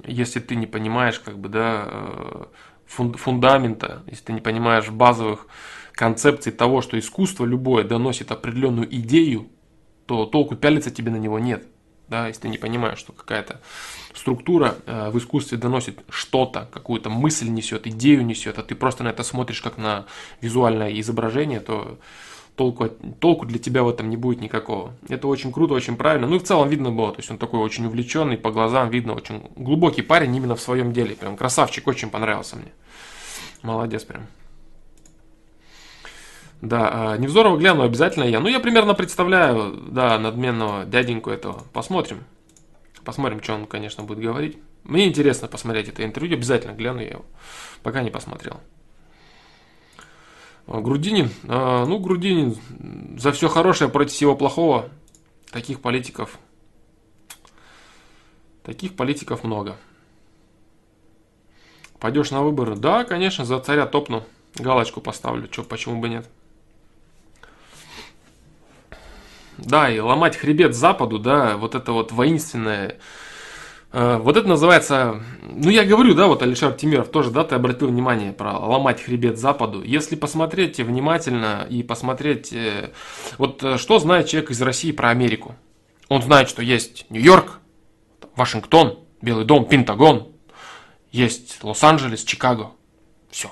[0.04, 2.44] если ты не понимаешь, как бы, да, э,
[2.88, 5.46] фундамента, если ты не понимаешь базовых
[5.92, 9.48] концепций того, что искусство любое доносит определенную идею,
[10.06, 11.66] то толку пялиться тебе на него нет.
[12.08, 13.60] Да, если ты не понимаешь, что какая-то
[14.14, 19.08] структура э, в искусстве доносит что-то, какую-то мысль несет, идею несет, а ты просто на
[19.08, 20.06] это смотришь как на
[20.40, 21.98] визуальное изображение, то
[22.58, 22.88] толку,
[23.20, 24.92] толку для тебя в этом не будет никакого.
[25.08, 26.26] Это очень круто, очень правильно.
[26.26, 29.14] Ну и в целом видно было, то есть он такой очень увлеченный, по глазам видно,
[29.14, 31.14] очень глубокий парень именно в своем деле.
[31.14, 32.72] Прям красавчик, очень понравился мне.
[33.62, 34.26] Молодец прям.
[36.60, 38.40] Да, а, Невзорова гляну обязательно я.
[38.40, 41.62] Ну, я примерно представляю, да, надменного дяденьку этого.
[41.72, 42.24] Посмотрим.
[43.04, 44.58] Посмотрим, что он, конечно, будет говорить.
[44.82, 47.24] Мне интересно посмотреть это интервью, обязательно гляну я его.
[47.84, 48.58] Пока не посмотрел.
[50.68, 52.56] А, Грудинин, а, ну, Грудинин
[53.18, 54.90] за все хорошее против всего плохого.
[55.50, 56.38] Таких политиков,
[58.62, 59.76] таких политиков много.
[61.98, 62.76] Пойдешь на выборы?
[62.76, 64.24] Да, конечно, за царя топну.
[64.56, 66.28] Галочку поставлю, что, почему бы нет.
[69.56, 72.98] Да, и ломать хребет Западу, да, вот это вот воинственное,
[73.92, 78.32] вот это называется, ну я говорю, да, вот Алишер Тимиров тоже, да, ты обратил внимание
[78.32, 79.82] про ломать хребет Западу.
[79.82, 82.90] Если посмотреть внимательно и посмотреть, э,
[83.38, 85.56] вот э, что знает человек из России про Америку?
[86.08, 87.60] Он знает, что есть Нью-Йорк,
[88.36, 90.32] Вашингтон, Белый дом, Пентагон,
[91.10, 92.72] есть Лос-Анджелес, Чикаго.
[93.30, 93.50] Все.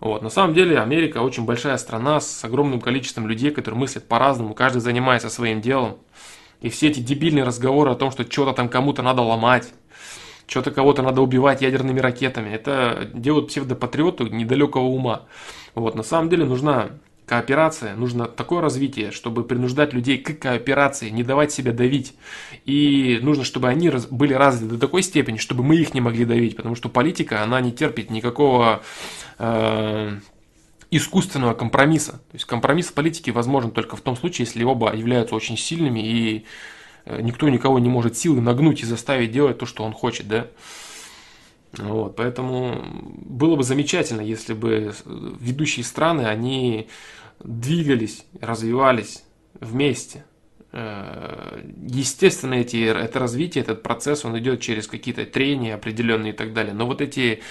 [0.00, 0.22] Вот.
[0.22, 4.80] На самом деле Америка очень большая страна с огромным количеством людей, которые мыслят по-разному, каждый
[4.80, 5.98] занимается своим делом.
[6.60, 9.72] И все эти дебильные разговоры о том, что что-то там кому-то надо ломать,
[10.46, 15.22] что-то кого-то надо убивать ядерными ракетами, это делают псевдопатриоты недалекого ума.
[15.74, 15.94] Вот.
[15.94, 16.90] На самом деле нужна
[17.28, 22.14] кооперация, нужно такое развитие, чтобы принуждать людей к кооперации, не давать себя давить.
[22.64, 26.56] И нужно, чтобы они были развиты до такой степени, чтобы мы их не могли давить,
[26.56, 28.82] потому что политика, она не терпит никакого
[29.38, 30.18] э,
[30.90, 32.12] искусственного компромисса.
[32.12, 36.00] То есть компромисс в политике возможен только в том случае, если оба являются очень сильными
[36.00, 36.46] и
[37.04, 40.46] э, никто никого не может силой нагнуть и заставить делать то, что он хочет, да.
[41.76, 42.82] Вот, поэтому
[43.26, 46.88] было бы замечательно, если бы ведущие страны, они
[47.40, 49.22] двигались, развивались
[49.60, 50.24] вместе.
[50.72, 56.54] Э, естественно, эти, это развитие, этот процесс, он идет через какие-то трения определенные и так
[56.54, 56.72] далее.
[56.72, 57.42] Но вот эти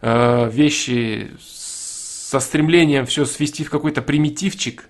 [0.00, 1.32] э, вещи
[2.32, 4.88] со стремлением все свести в какой-то примитивчик,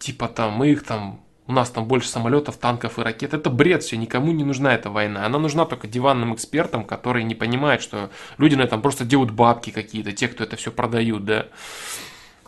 [0.00, 3.32] типа там мы их там у нас там больше самолетов, танков и ракет.
[3.32, 5.24] Это бред все, никому не нужна эта война.
[5.24, 9.70] Она нужна только диванным экспертам, которые не понимают, что люди на этом просто делают бабки
[9.70, 11.46] какие-то, те, кто это все продают, да.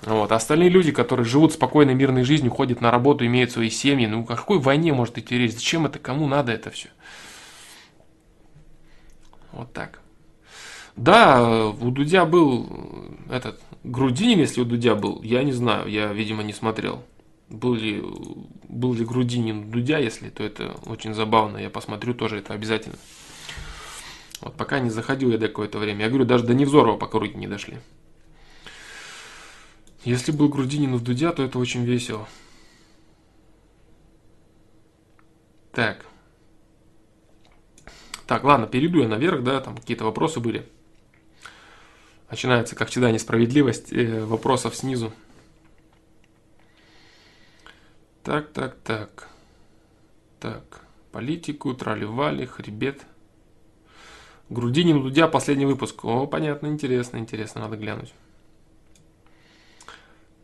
[0.02, 0.32] Вот.
[0.32, 4.22] А остальные люди, которые живут спокойной, мирной жизнью, ходят на работу, имеют свои семьи, ну
[4.22, 5.52] о какой войне может идти речь?
[5.52, 6.00] Зачем это?
[6.00, 6.88] Кому надо это все?
[9.52, 10.00] Вот так.
[10.96, 16.42] Да, у Дудя был этот Грудинин, если у Дудя был, я не знаю, я, видимо,
[16.42, 17.02] не смотрел
[17.48, 18.02] был ли,
[18.68, 21.58] был ли Грудинин Дудя, если, то это очень забавно.
[21.58, 22.96] Я посмотрю тоже это обязательно.
[24.40, 26.04] Вот пока не заходил я до какое-то время.
[26.04, 27.78] Я говорю, даже до Невзорова пока руки не дошли.
[30.04, 32.28] Если был Грудинин в Дудя, то это очень весело.
[35.72, 36.06] Так.
[38.26, 40.68] Так, ладно, перейду я наверх, да, там какие-то вопросы были.
[42.30, 45.12] Начинается, как всегда, несправедливость э, вопросов снизу.
[48.22, 49.28] Так, так, так.
[50.40, 50.80] Так.
[51.12, 53.06] Политику, тролливали, хребет.
[54.48, 56.04] Грудинин, Дудя, последний выпуск.
[56.04, 58.12] О, понятно, интересно, интересно, надо глянуть.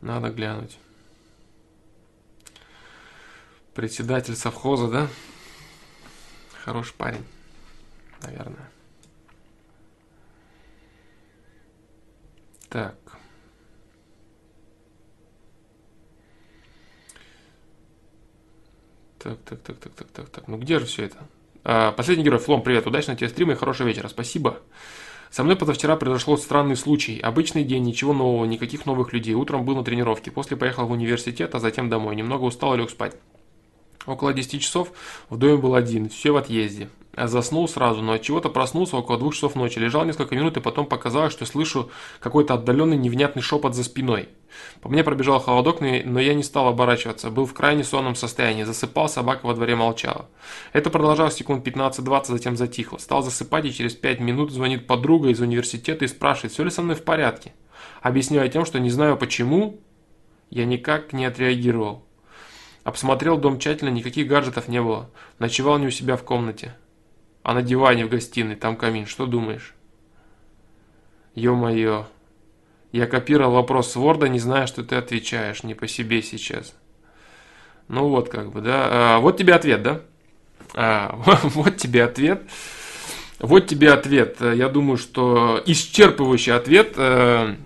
[0.01, 0.79] Надо глянуть.
[3.75, 5.09] Председатель совхоза, да?
[6.65, 7.25] Хороший парень,
[8.23, 8.72] наверное.
[12.73, 12.95] Так.
[19.19, 20.49] Так, так, так, так, так, так, так.
[20.49, 21.19] Ну где же все это?
[21.65, 24.09] А, последний герой, Флом, привет, удачного тебе стрима и хорошего вечера.
[24.09, 24.61] Спасибо
[25.31, 27.21] Со мной позавчера произошел странный случай.
[27.21, 29.35] Обычный день, ничего нового, никаких новых людей.
[29.35, 32.17] Утром был на тренировке, после поехал в университет, а затем домой.
[32.17, 33.15] Немного устал и лег спать.
[34.07, 34.93] Около 10 часов
[35.29, 36.89] в доме был один, все в отъезде.
[37.15, 39.79] Я заснул сразу, но от чего-то проснулся около двух часов ночи.
[39.79, 44.31] Лежал несколько минут и потом показалось, что слышу какой-то отдаленный невнятный шепот за спиной.
[44.81, 47.29] По мне пробежал холодок, но я не стал оборачиваться.
[47.31, 48.65] Был в крайне сонном состоянии.
[48.65, 50.27] Засыпал, собака во дворе молчала.
[50.73, 52.97] Это продолжалось секунд 15-20, затем затихло.
[52.97, 56.81] Стал засыпать, и через 5 минут звонит подруга из университета и спрашивает, все ли со
[56.81, 57.53] мной в порядке.
[58.01, 59.81] Объясняю тем, что не знаю почему,
[60.49, 62.07] я никак не отреагировал.
[62.85, 65.11] Обсмотрел дом тщательно, никаких гаджетов не было.
[65.39, 66.75] Ночевал не у себя в комнате.
[67.43, 69.07] А на диване в гостиной, там камин.
[69.07, 69.75] Что думаешь?
[71.35, 72.07] Ё-моё.
[72.93, 75.63] Я копировал вопрос с Ворда, не зная, что ты отвечаешь.
[75.63, 76.75] Не по себе сейчас.
[77.89, 78.89] Ну вот как бы, да.
[78.91, 80.01] А, вот тебе ответ, да?
[80.75, 82.43] А, вот тебе ответ.
[83.39, 84.41] Вот тебе ответ.
[84.41, 86.95] Я думаю, что исчерпывающий ответ.
[86.97, 87.57] Э,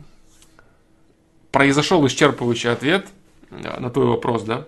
[1.52, 3.06] произошел исчерпывающий ответ
[3.50, 4.66] на твой вопрос, да?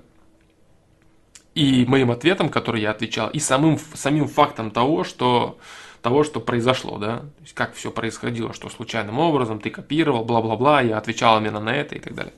[1.58, 5.58] И моим ответом, который я отвечал, и самым, самим фактом того, что,
[6.02, 10.82] того, что произошло, да, то есть как все происходило, что случайным образом ты копировал, бла-бла-бла,
[10.82, 12.34] я отвечал именно на это и так далее.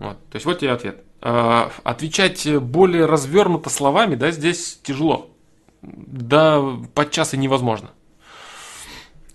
[0.00, 1.04] Вот, то есть вот тебе ответ.
[1.20, 5.30] Э, отвечать более развернуто словами, да, здесь тяжело.
[5.80, 6.60] Да,
[6.92, 7.90] подчас и невозможно.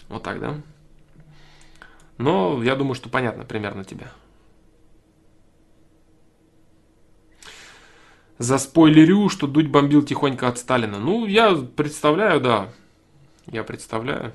[0.09, 0.55] Вот так, да?
[2.17, 4.07] Но я думаю, что понятно примерно тебе.
[8.39, 10.97] Заспойлерю, что Дудь бомбил тихонько от Сталина.
[10.97, 12.69] Ну, я представляю, да.
[13.45, 14.33] Я представляю.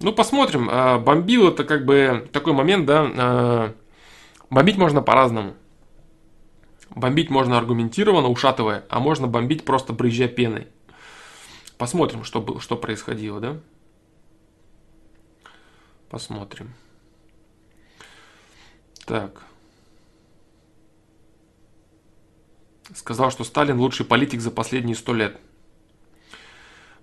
[0.00, 0.68] Ну, посмотрим.
[0.70, 3.10] А, бомбил это как бы такой момент, да.
[3.16, 3.74] А,
[4.50, 5.54] бомбить можно по-разному.
[6.90, 10.66] Бомбить можно аргументированно, ушатывая, а можно бомбить просто брызжа пеной.
[11.78, 13.56] Посмотрим, что, что происходило, да?
[16.10, 16.74] Посмотрим.
[19.06, 19.42] Так.
[22.94, 25.38] Сказал, что Сталин лучший политик за последние сто лет.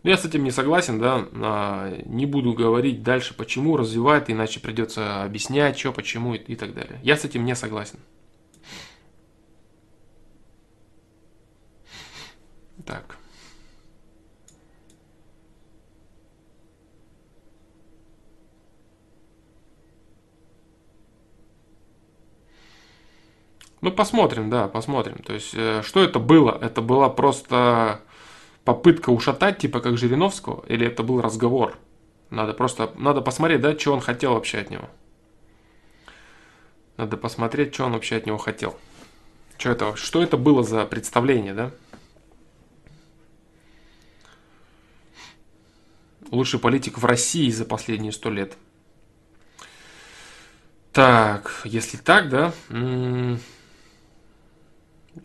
[0.03, 5.23] Я с этим не согласен, да, а, не буду говорить дальше, почему развивает, иначе придется
[5.23, 6.99] объяснять, что, почему и, и так далее.
[7.03, 7.99] Я с этим не согласен.
[12.85, 13.17] Так.
[23.81, 25.17] Ну, посмотрим, да, посмотрим.
[25.23, 26.57] То есть, э, что это было?
[26.61, 28.01] Это была просто
[28.65, 31.77] попытка ушатать, типа как Жириновского, или это был разговор?
[32.29, 34.89] Надо просто, надо посмотреть, да, что он хотел вообще от него.
[36.97, 38.77] Надо посмотреть, что он вообще от него хотел.
[39.57, 41.71] Что это, что это было за представление, да?
[46.31, 48.57] Лучший политик в России за последние сто лет.
[50.91, 52.53] Так, если так, да,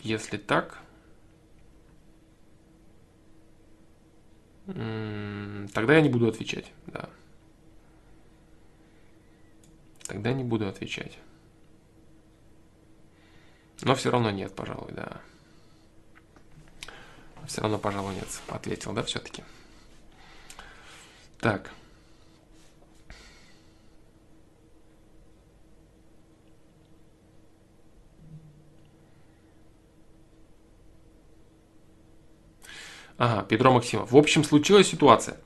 [0.02, 0.78] если так,
[4.66, 7.09] тогда я не буду отвечать, да.
[10.07, 11.18] Тогда не буду отвечать.
[13.83, 15.20] Но все равно нет, пожалуй, да.
[17.46, 18.28] Все равно, пожалуй, нет.
[18.48, 19.44] Ответил, да, все-таки.
[21.38, 21.70] Так.
[33.24, 34.12] Ага, Петро Максимов.
[34.12, 35.38] В общем, случилась ситуация.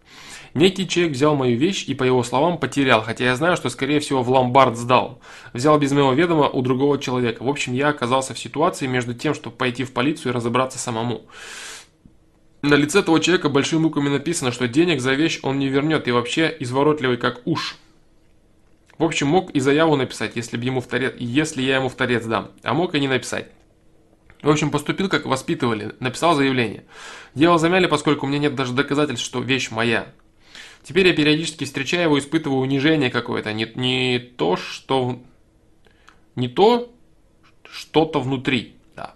[0.52, 4.00] Некий человек взял мою вещь и, по его словам, потерял, хотя я знаю, что, скорее
[4.00, 5.20] всего, в ломбард сдал.
[5.52, 7.44] Взял без моего ведома у другого человека.
[7.44, 11.22] В общем, я оказался в ситуации между тем, чтобы пойти в полицию и разобраться самому.
[12.62, 16.10] На лице того человека большими буквами написано, что денег за вещь он не вернет и
[16.10, 17.76] вообще изворотливый как уж.
[18.98, 21.94] В общем, мог и заяву написать, если, бы ему в торец, если я ему в
[21.94, 23.46] торец дам, а мог и не написать.
[24.42, 26.84] В общем, поступил, как воспитывали, написал заявление.
[27.34, 30.12] Дело замяли, поскольку у меня нет даже доказательств, что вещь моя.
[30.84, 33.52] Теперь я периодически встречаю его, испытываю унижение какое-то.
[33.52, 35.20] Не, не то, что...
[36.36, 36.92] Не то,
[37.68, 38.76] что-то внутри.
[38.94, 39.14] Да.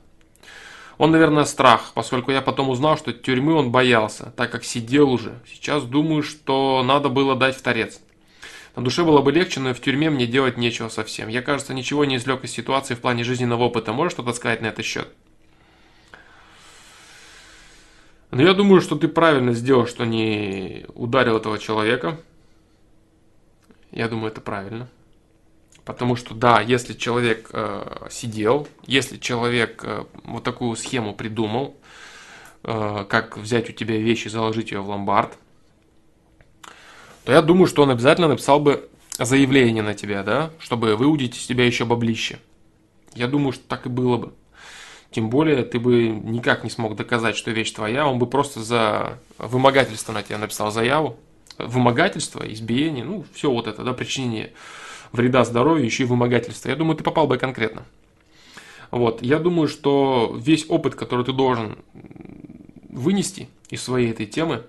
[0.98, 5.40] Он, наверное, страх, поскольку я потом узнал, что тюрьмы он боялся, так как сидел уже.
[5.46, 8.00] Сейчас думаю, что надо было дать в торец.
[8.74, 11.28] На душе было бы легче, но в тюрьме мне делать нечего совсем.
[11.28, 13.92] Я, кажется, ничего не извлек из ситуации в плане жизненного опыта.
[13.92, 15.08] Можешь что-то сказать на этот счет?
[18.30, 22.18] Но ну, я думаю, что ты правильно сделал, что не ударил этого человека.
[23.90, 24.88] Я думаю, это правильно.
[25.84, 31.76] Потому что, да, если человек э, сидел, если человек э, вот такую схему придумал,
[32.62, 35.36] э, как взять у тебя вещи заложить ее в ломбард,
[37.24, 41.46] то я думаю, что он обязательно написал бы заявление на тебя, да, чтобы выудить из
[41.46, 42.38] тебя еще баблище.
[43.14, 44.32] Я думаю, что так и было бы.
[45.10, 49.18] Тем более, ты бы никак не смог доказать, что вещь твоя, он бы просто за
[49.36, 51.18] вымогательство на тебя написал заяву.
[51.58, 54.52] Вымогательство, избиение, ну, все вот это, да, причинение
[55.12, 56.70] вреда здоровью, еще и вымогательство.
[56.70, 57.84] Я думаю, ты попал бы конкретно.
[58.90, 61.78] Вот, я думаю, что весь опыт, который ты должен
[62.88, 64.64] вынести из своей этой темы,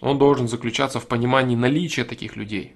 [0.00, 2.74] он должен заключаться в понимании наличия таких людей.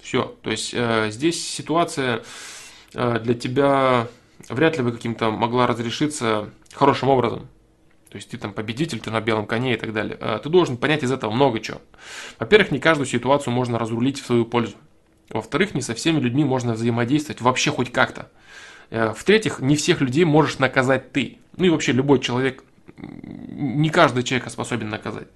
[0.00, 2.22] Все, то есть э, здесь ситуация
[2.94, 4.08] э, для тебя
[4.48, 7.48] вряд ли бы каким-то могла разрешиться хорошим образом.
[8.10, 10.16] То есть ты там победитель, ты на белом коне и так далее.
[10.20, 11.80] Э, ты должен понять из этого много чего.
[12.38, 14.76] Во-первых, не каждую ситуацию можно разрулить в свою пользу.
[15.30, 18.30] Во-вторых, не со всеми людьми можно взаимодействовать вообще хоть как-то.
[18.90, 21.38] Э, в-третьих, не всех людей можешь наказать ты.
[21.56, 22.64] Ну и вообще любой человек,
[22.96, 25.28] не каждый человек способен наказать.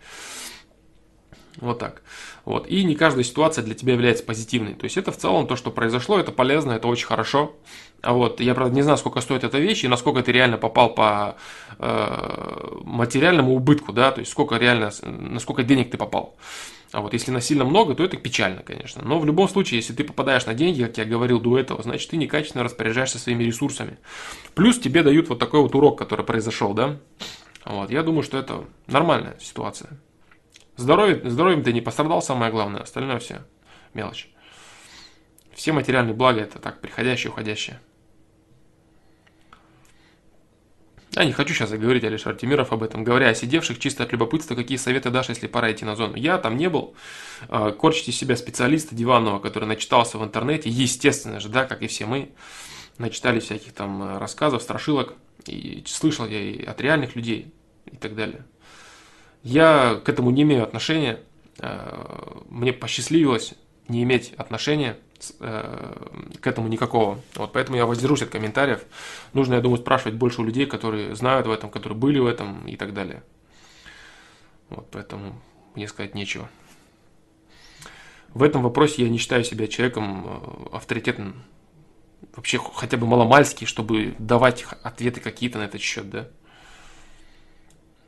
[1.62, 2.02] Вот так.
[2.44, 2.66] Вот.
[2.66, 4.74] И не каждая ситуация для тебя является позитивной.
[4.74, 7.54] То есть это в целом то, что произошло, это полезно, это очень хорошо.
[8.02, 10.92] А вот я, правда, не знаю, сколько стоит эта вещь и насколько ты реально попал
[10.92, 11.36] по
[11.78, 16.34] э, материальному убытку, да, то есть сколько реально, насколько денег ты попал.
[16.90, 19.00] А вот если на сильно много, то это печально, конечно.
[19.04, 22.10] Но в любом случае, если ты попадаешь на деньги, как я говорил до этого, значит
[22.10, 23.98] ты некачественно распоряжаешься своими ресурсами.
[24.56, 26.98] Плюс тебе дают вот такой вот урок, который произошел, да.
[27.64, 29.90] Вот, я думаю, что это нормальная ситуация.
[30.76, 33.42] Здоровье, здоровьем ты не пострадал, самое главное, остальное все
[33.94, 34.28] мелочь.
[35.54, 37.80] Все материальные блага это так, приходящие, уходящие.
[41.14, 43.04] Я не хочу сейчас говорить Алишер Тимиров об этом.
[43.04, 46.16] Говоря о сидевших, чисто от любопытства, какие советы дашь, если пора идти на зону?
[46.16, 46.94] Я там не был.
[47.48, 50.70] А, корчите себя специалиста диванного, который начитался в интернете.
[50.70, 52.32] Естественно же, да, как и все мы.
[52.96, 55.14] Начитали всяких там рассказов, страшилок.
[55.46, 57.52] И слышал я и от реальных людей
[57.84, 58.46] и так далее.
[59.42, 61.20] Я к этому не имею отношения.
[61.58, 63.54] А, мне посчастливилось
[63.88, 64.96] не иметь отношения
[65.38, 66.08] Э,
[66.40, 67.20] к этому никакого.
[67.36, 68.84] Вот поэтому я воздержусь от комментариев.
[69.32, 72.66] Нужно, я думаю, спрашивать больше у людей, которые знают в этом, которые были в этом
[72.66, 73.22] и так далее.
[74.70, 75.40] Вот поэтому
[75.74, 76.48] мне сказать нечего.
[78.30, 81.44] В этом вопросе я не считаю себя человеком э, авторитетным,
[82.34, 86.28] вообще хотя бы маломальский, чтобы давать ответы какие-то на этот счет, да.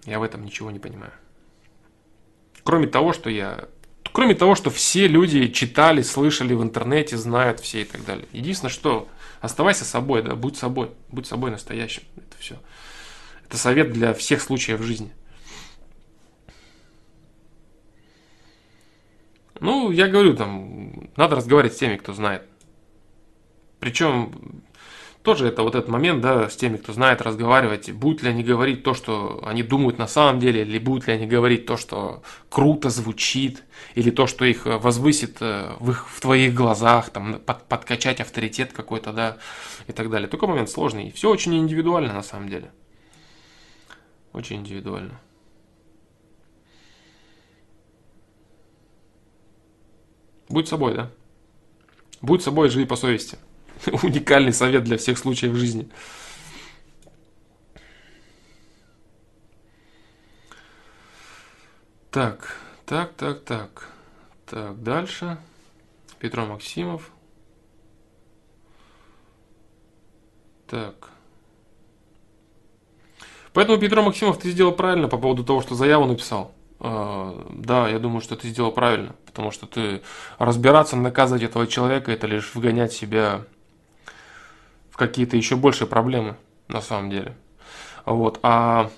[0.04, 1.12] Я в этом ничего не понимаю.
[2.64, 3.68] Кроме того, что я
[4.14, 8.28] Кроме того, что все люди читали, слышали в интернете, знают все и так далее.
[8.30, 9.08] Единственное, что
[9.40, 12.04] оставайся собой, да, будь собой, будь собой настоящим.
[12.16, 12.56] Это все.
[13.44, 15.12] Это совет для всех случаев в жизни.
[19.58, 22.46] Ну, я говорю, там, надо разговаривать с теми, кто знает.
[23.80, 24.62] Причем
[25.24, 28.82] тоже это вот этот момент, да, с теми, кто знает разговаривать, будут ли они говорить
[28.82, 32.90] то, что они думают на самом деле, или будут ли они говорить то, что круто
[32.90, 33.64] звучит,
[33.94, 38.74] или то, что их возвысит э, в, их, в твоих глазах, там, под, подкачать авторитет
[38.74, 39.38] какой-то, да,
[39.86, 40.28] и так далее.
[40.28, 41.10] Такой момент сложный.
[41.12, 42.70] Все очень индивидуально на самом деле.
[44.34, 45.18] Очень индивидуально.
[50.50, 51.10] Будь собой, да?
[52.20, 53.38] Будь собой, живи по совести.
[54.02, 55.88] Уникальный совет для всех случаев жизни.
[62.10, 62.56] Так,
[62.86, 63.88] так, так, так.
[64.46, 65.36] Так, дальше.
[66.20, 67.10] Петро Максимов.
[70.68, 71.10] Так.
[73.52, 76.52] Поэтому, Петро Максимов, ты сделал правильно по поводу того, что заяву написал.
[76.80, 80.02] А, да, я думаю, что ты сделал правильно, потому что ты
[80.38, 83.44] разбираться, наказывать этого человека, это лишь вгонять себя
[84.94, 86.36] в какие-то еще большие проблемы
[86.68, 87.36] на самом деле.
[88.06, 88.38] Вот.
[88.44, 88.92] А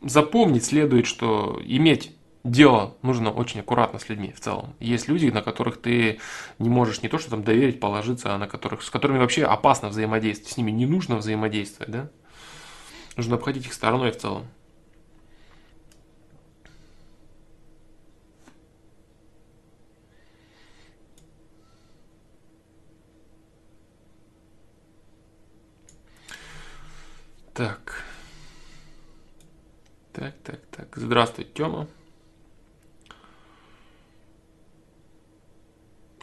[0.00, 4.74] запомнить следует, что иметь дело нужно очень аккуратно с людьми в целом.
[4.78, 6.20] Есть люди, на которых ты
[6.60, 9.88] не можешь не то, что там доверить, положиться, а на которых, с которыми вообще опасно
[9.88, 10.52] взаимодействовать.
[10.52, 12.10] С ними не нужно взаимодействовать, да?
[13.16, 14.46] Нужно обходить их стороной в целом.
[27.58, 28.04] Так.
[30.12, 30.86] Так, так, так.
[30.94, 31.88] Здравствуй, Тёма.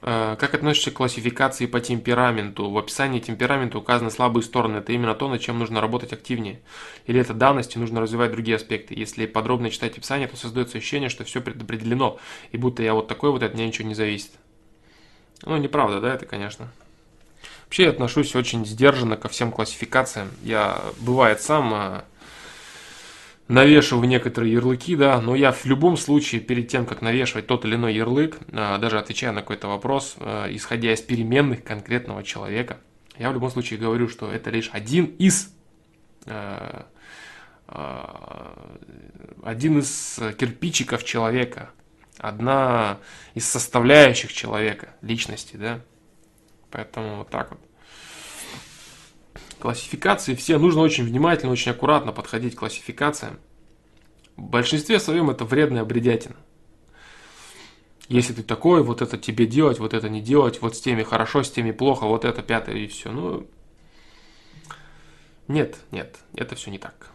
[0.02, 2.70] А, как относишься к классификации по темпераменту?
[2.70, 4.78] В описании темперамента указаны слабые стороны.
[4.78, 6.62] Это именно то, над чем нужно работать активнее.
[7.06, 8.94] Или это данности, нужно развивать другие аспекты.
[8.94, 12.18] Если подробно читать описание, то создается ощущение, что все предопределено.
[12.54, 14.32] И будто я вот такой вот, от меня ничего не зависит.
[15.42, 16.72] Ну, неправда, да, это, конечно.
[17.66, 20.30] Вообще я отношусь очень сдержанно ко всем классификациям.
[20.44, 22.02] Я, бывает, сам э,
[23.48, 27.76] навешиваю некоторые ярлыки, да, но я в любом случае, перед тем, как навешивать тот или
[27.76, 32.78] иной ярлык, а, даже отвечая на какой-то вопрос, а, исходя из переменных конкретного человека,
[33.18, 35.52] я в любом случае говорю, что это лишь один из
[39.44, 41.70] один из кирпичиков человека,
[42.18, 42.98] одна
[43.36, 45.82] из составляющих человека, личности, да.
[46.76, 47.60] Поэтому вот так вот.
[49.62, 53.40] Классификации все, нужно очень внимательно, очень аккуратно подходить к классификациям.
[54.36, 56.36] В большинстве своем это вредная бредятина.
[58.10, 61.44] Если ты такой, вот это тебе делать, вот это не делать, вот с теми хорошо,
[61.44, 63.10] с теми плохо, вот это пятое и все.
[63.10, 63.48] Ну,
[65.48, 67.15] нет, нет, это все не так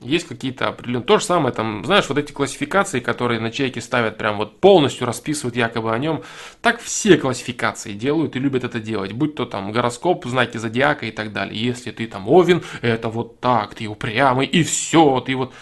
[0.00, 1.06] есть какие-то определенные...
[1.06, 5.06] То же самое, там, знаешь, вот эти классификации, которые на чеке ставят, прям вот полностью
[5.06, 6.22] расписывают якобы о нем,
[6.60, 9.12] так все классификации делают и любят это делать.
[9.12, 11.60] Будь то там гороскоп, знаки зодиака и так далее.
[11.60, 15.52] Если ты там Овен, это вот так, ты упрямый, и все, ты вот...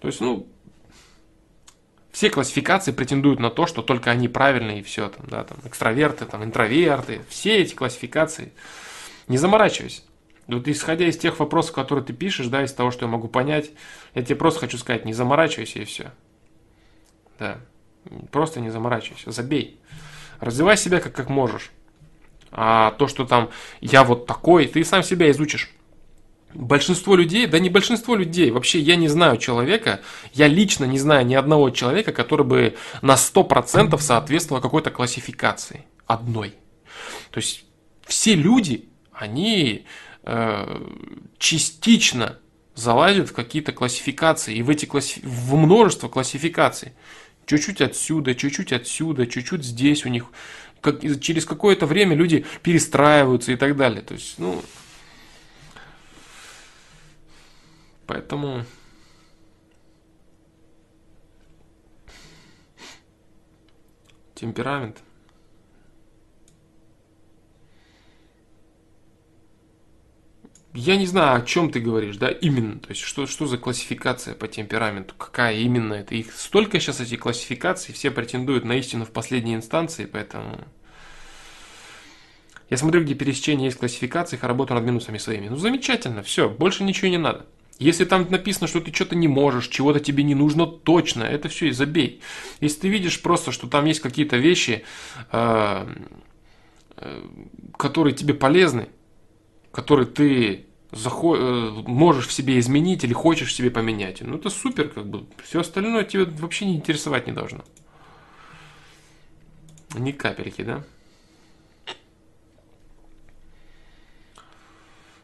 [0.00, 0.46] То есть, ну,
[2.12, 6.26] все классификации претендуют на то, что только они правильные и все, там, да, там, экстраверты,
[6.26, 8.52] там, интроверты, все эти классификации.
[9.28, 10.02] Не заморачивайся.
[10.56, 13.70] Вот исходя из тех вопросов, которые ты пишешь, да, из того, что я могу понять,
[14.14, 16.12] я тебе просто хочу сказать, не заморачивайся и все.
[17.38, 17.58] Да.
[18.30, 19.80] Просто не заморачивайся, забей.
[20.40, 21.70] Развивай себя как, как можешь.
[22.50, 25.70] А то, что там я вот такой, ты сам себя изучишь.
[26.52, 30.00] Большинство людей, да не большинство людей, вообще я не знаю человека,
[30.32, 35.86] я лично не знаю ни одного человека, который бы на 100% соответствовал какой-то классификации.
[36.06, 36.54] Одной.
[37.30, 37.64] То есть
[38.04, 39.86] все люди, они
[41.38, 42.38] частично
[42.74, 45.20] залазит в какие-то классификации, и в эти класси...
[45.24, 46.92] в множество классификаций.
[47.46, 50.26] Чуть-чуть отсюда, чуть-чуть отсюда, чуть-чуть здесь у них.
[50.80, 54.02] Как, через какое-то время люди перестраиваются и так далее.
[54.02, 54.62] То есть, ну,
[58.06, 58.64] поэтому
[64.34, 64.98] темперамент–
[70.72, 72.78] Я не знаю, о чем ты говоришь, да, именно.
[72.78, 76.14] То есть, что, что за классификация по темпераменту, какая именно это.
[76.14, 80.60] Их столько сейчас эти классификаций, все претендуют на истину в последней инстанции, поэтому...
[82.68, 85.48] Я смотрю, где пересечение есть классификации, их работу над минусами своими.
[85.48, 87.46] Ну, замечательно, все, больше ничего не надо.
[87.80, 91.66] Если там написано, что ты что-то не можешь, чего-то тебе не нужно точно, это все
[91.66, 92.20] и забей.
[92.60, 94.84] Если ты видишь просто, что там есть какие-то вещи,
[95.32, 95.94] э,
[96.96, 97.22] э,
[97.76, 98.88] которые тебе полезны,
[99.72, 104.20] который ты захо- э, можешь в себе изменить или хочешь в себе поменять.
[104.20, 105.26] Ну, это супер, как бы.
[105.44, 107.64] Все остальное тебе вообще не интересовать не должно.
[109.94, 110.84] Ни капельки, да?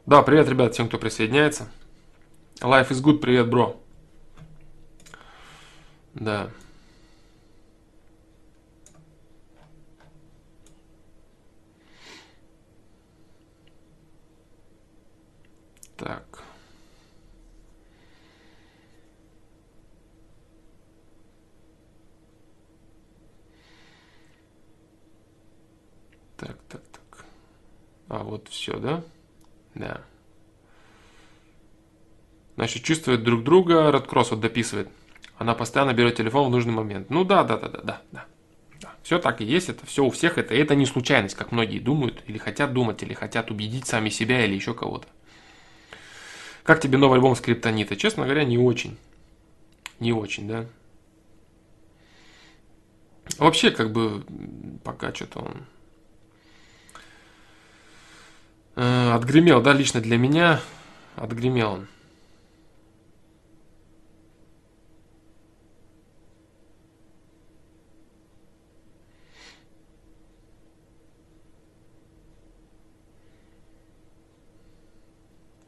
[0.06, 1.68] Да, привет, ребят, всем, кто присоединяется.
[2.60, 3.80] Life is good, привет, бро.
[6.14, 6.50] Да.
[15.96, 16.42] Так.
[26.36, 27.24] Так, так, так.
[28.08, 29.02] А вот все, да?
[29.74, 30.02] Да.
[32.56, 34.88] Значит, чувствует друг друга, Redcross вот дописывает.
[35.38, 37.10] Она постоянно берет телефон в нужный момент.
[37.10, 38.02] Ну да, да, да, да, да.
[38.12, 38.26] да.
[39.02, 42.22] Все так и есть, это все у всех, это, это не случайность, как многие думают,
[42.26, 45.06] или хотят думать, или хотят убедить сами себя, или еще кого-то.
[46.66, 47.94] Как тебе новый альбом Скриптонита?
[47.94, 48.98] Честно говоря, не очень.
[50.00, 50.66] Не очень, да.
[53.38, 54.24] Вообще, как бы,
[54.82, 55.66] пока что-то он
[58.74, 60.60] э, отгремел, да, лично для меня
[61.14, 61.88] отгремел он.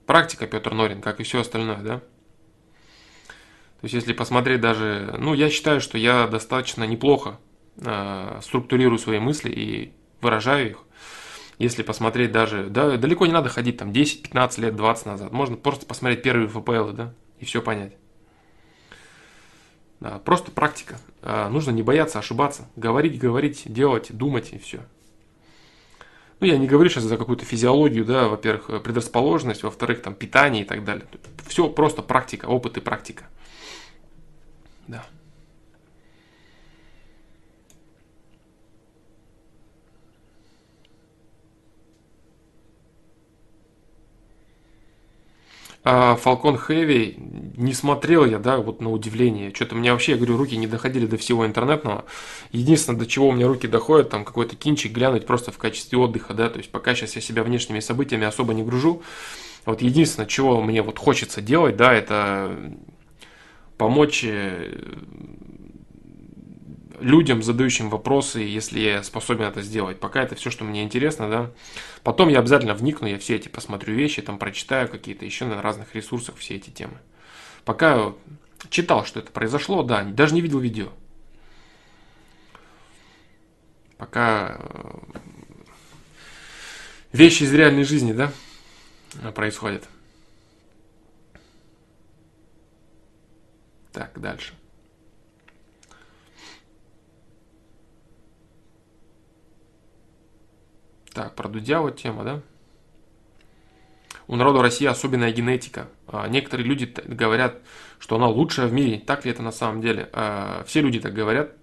[0.08, 1.98] Практика Петр Норин, как и все остальное, да?
[1.98, 7.38] То есть, если посмотреть даже, ну, я считаю, что я достаточно неплохо
[7.76, 9.92] э, структурирую свои мысли и
[10.22, 10.78] выражаю их.
[11.58, 15.32] Если посмотреть даже, да, далеко не надо ходить там 10, 15 лет, 20 назад.
[15.32, 17.92] Можно просто посмотреть первые ФПЛ, да, и все понять.
[20.00, 20.98] Да, просто практика.
[21.20, 22.66] Э, нужно не бояться ошибаться.
[22.76, 24.80] Говорить, говорить, делать, думать и все.
[26.40, 30.64] Ну, я не говорю сейчас за какую-то физиологию, да, во-первых, предрасположенность, во-вторых, там, питание и
[30.64, 31.04] так далее.
[31.46, 33.24] Все просто практика, опыт и практика.
[34.86, 35.04] Да.
[45.88, 47.14] Falcon Heavy
[47.56, 49.52] не смотрел я, да, вот на удивление.
[49.54, 52.04] Что-то у меня вообще, я говорю, руки не доходили до всего интернетного.
[52.52, 56.34] Единственное, до чего у меня руки доходят, там какой-то кинчик глянуть просто в качестве отдыха,
[56.34, 59.02] да, то есть пока сейчас я себя внешними событиями особо не гружу.
[59.64, 62.56] Вот единственное, чего мне вот хочется делать, да, это
[63.76, 64.74] помочь э,
[67.00, 70.00] людям, задающим вопросы, если я способен это сделать.
[70.00, 71.50] Пока это все, что мне интересно, да.
[72.02, 75.94] Потом я обязательно вникну, я все эти посмотрю вещи, там прочитаю какие-то еще на разных
[75.94, 76.98] ресурсах все эти темы.
[77.64, 78.14] Пока
[78.70, 80.88] читал, что это произошло, да, даже не видел видео.
[83.96, 84.98] Пока э,
[87.12, 88.32] вещи из реальной жизни, да,
[89.32, 89.88] происходят.
[93.92, 94.54] Так, дальше.
[101.18, 102.40] Так, про Дудя вот тема, да?
[104.28, 105.88] У народа России особенная генетика.
[106.06, 107.56] А, некоторые люди говорят,
[107.98, 109.02] что она лучшая в мире.
[109.04, 110.08] Так ли это на самом деле?
[110.12, 111.54] А, все люди так говорят.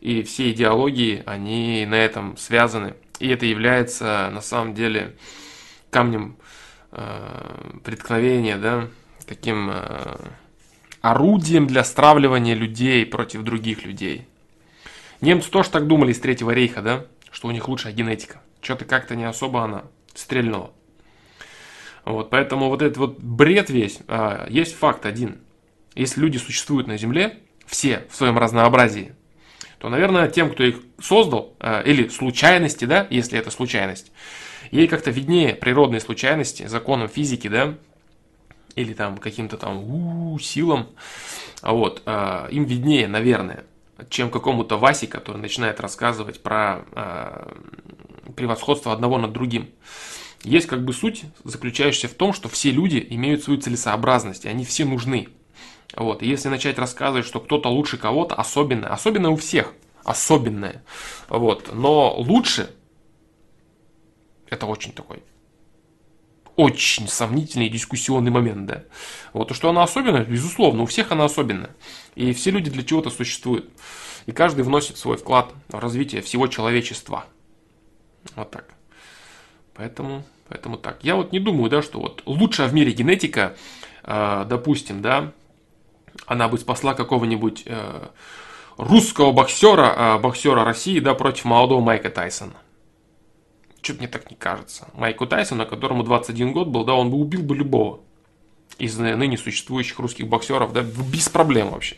[0.00, 2.94] И все идеологии, они на этом связаны.
[3.18, 5.16] И это является на самом деле
[5.90, 6.38] камнем
[6.90, 8.88] а, преткновения, да,
[9.26, 9.70] таким
[11.02, 14.26] орудием для стравливания людей против других людей.
[15.20, 17.04] Немцы тоже так думали из Третьего рейха, да,
[17.34, 20.72] что у них лучшая генетика что-то как-то не особо она стрельнула.
[22.04, 25.40] Вот, поэтому вот этот вот бред весь, а, есть факт один.
[25.94, 29.14] Если люди существуют на Земле, все в своем разнообразии,
[29.78, 34.12] то, наверное, тем, кто их создал, а, или случайности, да, если это случайность,
[34.70, 37.74] ей как-то виднее природные случайности, законам физики, да,
[38.76, 40.88] или там каким-то там силам,
[41.62, 43.64] вот, а, им виднее, наверное,
[44.08, 47.52] чем какому-то Васе, который начинает рассказывать про а,
[48.36, 49.70] превосходство одного над другим.
[50.42, 54.64] Есть как бы суть, заключающаяся в том, что все люди имеют свою целесообразность, и они
[54.64, 55.28] все нужны.
[55.96, 56.22] Вот.
[56.22, 59.72] И если начать рассказывать, что кто-то лучше кого-то, особенно, особенно у всех,
[60.04, 60.84] особенное,
[61.28, 62.70] вот, но лучше,
[64.50, 65.22] это очень такой
[66.56, 68.84] очень сомнительный дискуссионный момент, да.
[69.32, 71.70] Вот, то, что она особенная, безусловно, у всех она особенная.
[72.14, 73.68] И все люди для чего-то существуют.
[74.26, 77.26] И каждый вносит свой вклад в развитие всего человечества.
[78.36, 78.74] Вот так.
[79.74, 81.02] Поэтому, поэтому так.
[81.02, 83.56] Я вот не думаю, да, что вот лучшая в мире генетика,
[84.04, 85.32] э, допустим, да,
[86.26, 88.08] она бы спасла какого-нибудь э,
[88.76, 92.54] русского боксера, э, боксера России, да, против молодого Майка Тайсона.
[93.84, 94.88] Что-то мне так не кажется.
[94.94, 98.00] Майку Тайсона, которому 21 год был, да, он бы убил бы любого
[98.78, 101.96] из ныне существующих русских боксеров, да, без проблем вообще.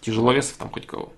[0.00, 1.12] Тяжеловесов там хоть кого.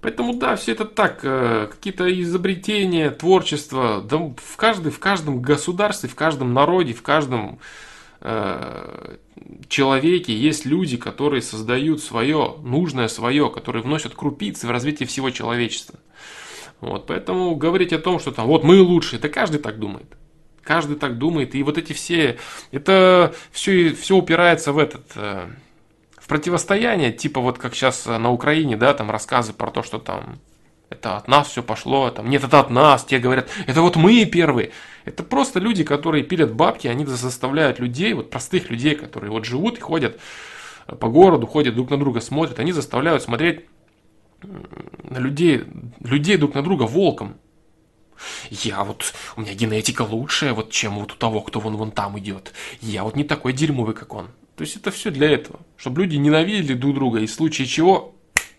[0.00, 6.08] Поэтому да, все это так, э, какие-то изобретения, творчество, да в, каждой, в каждом государстве,
[6.08, 7.58] в каждом народе, в каждом
[8.20, 9.16] э,
[9.68, 15.98] человеке есть люди, которые создают свое, нужное свое, которые вносят крупицы в развитие всего человечества.
[16.80, 20.16] Вот, поэтому говорить о том, что там вот мы лучшие, это каждый так думает.
[20.62, 22.38] Каждый так думает, и вот эти все,
[22.70, 25.48] это все, все упирается в этот, э,
[26.30, 30.38] противостояние, типа вот как сейчас э, на Украине, да, там рассказы про то, что там
[30.88, 34.24] это от нас все пошло, там нет, это от нас, те говорят, это вот мы
[34.26, 34.70] первые.
[35.04, 39.78] Это просто люди, которые пилят бабки, они заставляют людей, вот простых людей, которые вот живут
[39.78, 40.20] и ходят
[40.86, 43.64] э, по городу, ходят друг на друга, смотрят, они заставляют смотреть
[45.10, 45.64] людей,
[46.00, 47.36] людей друг на друга волком.
[48.50, 52.18] Я вот, у меня генетика лучшая, вот, чем вот у того, кто вон вон там
[52.18, 52.52] идет.
[52.80, 54.28] Я вот не такой дерьмовый, как он.
[54.56, 58.14] То есть это все для этого, чтобы люди ненавидели друг друга, и в случае чего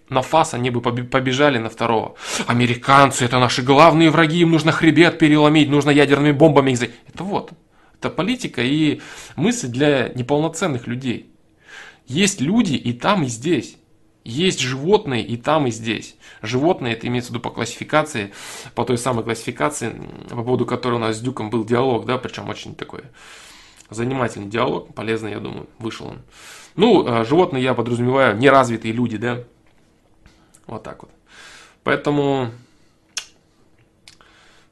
[0.09, 2.15] на фас они бы побежали на второго.
[2.47, 6.81] Американцы это наши главные враги, им нужно хребет переломить, нужно ядерными бомбами их
[7.13, 7.51] Это вот,
[7.97, 8.99] это политика и
[9.35, 11.31] мысль для неполноценных людей.
[12.07, 13.77] Есть люди и там, и здесь.
[14.23, 16.15] Есть животные и там, и здесь.
[16.41, 18.31] Животные, это имеется в виду по классификации,
[18.75, 19.95] по той самой классификации,
[20.29, 23.01] по поводу которой у нас с Дюком был диалог, да, причем очень такой
[23.91, 26.21] занимательный диалог, полезный, я думаю, вышел он.
[26.75, 29.43] Ну, э, животные я подразумеваю неразвитые люди, да.
[30.65, 31.11] Вот так вот.
[31.83, 32.51] Поэтому,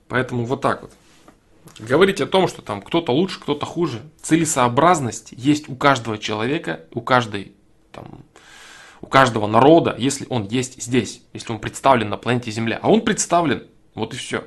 [0.08, 0.92] поэтому вот так вот.
[1.78, 4.02] Говорить о том, что там кто-то лучше, кто-то хуже.
[4.22, 7.54] Целесообразность есть у каждого человека, у каждой
[7.92, 8.24] там,
[9.02, 12.80] у каждого народа, если он есть здесь, если он представлен на планете Земля.
[12.82, 13.64] А он представлен,
[13.96, 14.44] вот и все.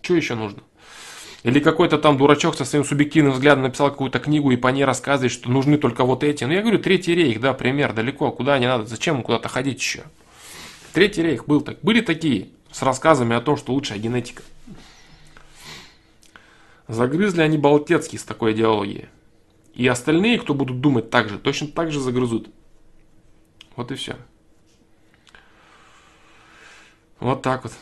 [0.00, 0.62] Что еще нужно?
[1.42, 5.32] Или какой-то там дурачок со своим субъективным взглядом написал какую-то книгу и по ней рассказывает,
[5.32, 6.44] что нужны только вот эти.
[6.44, 10.04] Ну, я говорю, Третий рейх, да, пример, далеко, куда не надо, зачем куда-то ходить еще?
[10.94, 11.78] Третий рейх был так.
[11.82, 14.42] Были такие с рассказами о том, что лучшая генетика.
[16.88, 19.08] Загрызли они Болтецкий с такой идеологией.
[19.74, 22.48] И остальные, кто будут думать так же, точно так же загрызут.
[23.76, 24.16] Вот и все.
[27.20, 27.72] Вот так вот.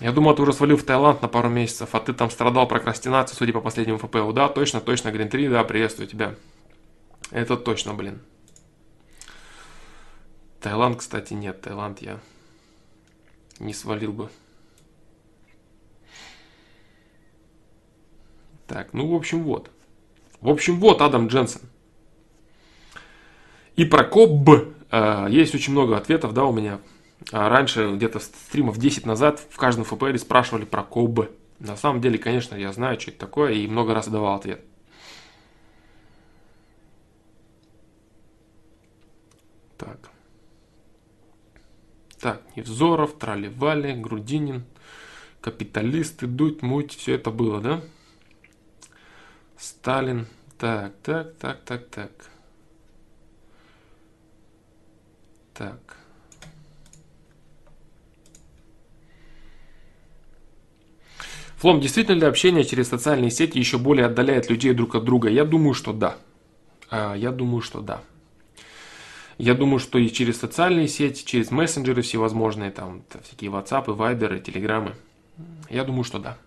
[0.00, 3.36] Я думал, ты уже свалил в Таиланд на пару месяцев, а ты там страдал прокрастинацией,
[3.38, 4.32] судя по последнему ФПУ.
[4.32, 6.34] Да, точно, точно, Green 3, да, приветствую тебя.
[7.30, 8.20] Это точно, блин.
[10.60, 11.60] Таиланд, кстати, нет.
[11.60, 12.18] Таиланд я
[13.58, 14.28] не свалил бы.
[18.66, 19.70] Так, ну, в общем, вот.
[20.40, 21.60] В общем, вот Адам Дженсен.
[23.76, 26.80] И про КОБ э, есть очень много ответов, да, у меня.
[27.30, 31.30] А раньше, где-то стримов 10 назад, в каждом ФПР спрашивали про КОБ.
[31.60, 34.64] На самом деле, конечно, я знаю, что это такое, и много раз давал ответ.
[39.78, 40.10] Так.
[42.20, 44.64] Так, Невзоров, Траливали, Грудинин,
[45.40, 47.80] капиталисты, Дудь, Муть, все это было, да?
[49.56, 50.26] Сталин.
[50.58, 52.10] Так, так, так, так, так.
[55.62, 55.96] Так.
[61.58, 65.28] Флом, действительно ли общение через социальные сети еще более отдаляет людей друг от друга?
[65.28, 66.16] Я думаю, что да.
[66.90, 68.00] А, я думаю, что да.
[69.38, 74.96] Я думаю, что и через социальные сети, через мессенджеры всевозможные, там всякие WhatsApp, Viber, Телеграммы.
[75.70, 76.38] Я думаю, что да.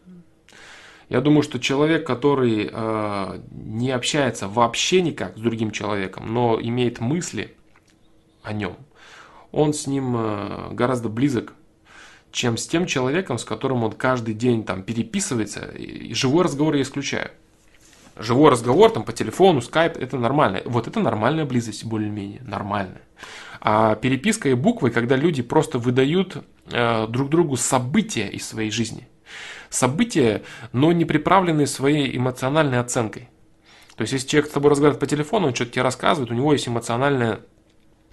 [1.08, 7.00] Я думаю, что человек, который э, не общается вообще никак с другим человеком, но имеет
[7.00, 7.56] мысли
[8.44, 8.76] о нем,
[9.56, 11.54] он с ним э, гораздо близок,
[12.32, 15.66] чем с тем человеком, с которым он каждый день там переписывается.
[15.72, 17.32] И живой разговор я исключаю.
[18.18, 20.62] Живой разговор там по телефону, скайп, это нормально.
[20.66, 23.02] Вот это нормальная близость, более-менее, нормальная.
[23.62, 29.08] А переписка и буквы, когда люди просто выдают э, друг другу события из своей жизни–
[29.70, 33.30] события, но не приправленные своей эмоциональной оценкой.
[33.96, 36.52] То есть, если человек с тобой разговаривает по телефону, он что-то тебе рассказывает, у него
[36.54, 37.40] есть эмоциональная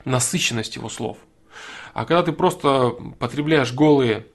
[0.04, 1.18] насыщенность его слов.
[1.92, 4.26] А когда ты просто потребляешь голые,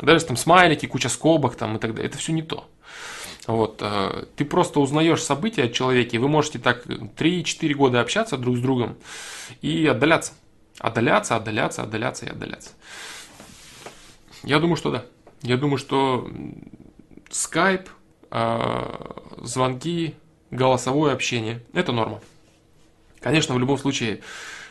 [0.00, 2.68] даже там смайлики, куча скобок там и так далее, это все не то.
[3.46, 8.56] Вот, э, ты просто узнаешь события о человеке, вы можете так 3-4 года общаться друг
[8.56, 8.96] с другом
[9.62, 10.32] и отдаляться.
[10.78, 12.70] Отдаляться, отдаляться, отдаляться и отдаляться.
[14.42, 15.04] Я думаю, что да.
[15.42, 16.30] Я думаю, что
[17.30, 17.88] скайп,
[18.30, 20.14] а, звонки,
[20.50, 22.20] голосовое общение– это норма.
[23.20, 24.20] Конечно, в любом случае,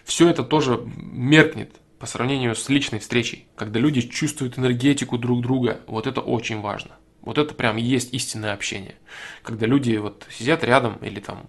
[0.03, 5.81] все это тоже меркнет по сравнению с личной встречей, когда люди чувствуют энергетику друг друга.
[5.87, 6.91] Вот это очень важно.
[7.21, 8.95] Вот это прям есть истинное общение.
[9.43, 11.47] Когда люди вот сидят рядом или там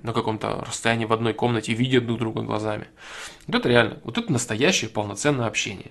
[0.00, 2.86] на каком-то расстоянии в одной комнате видят друг друга глазами.
[3.46, 5.90] Вот это реально, вот это настоящее полноценное общение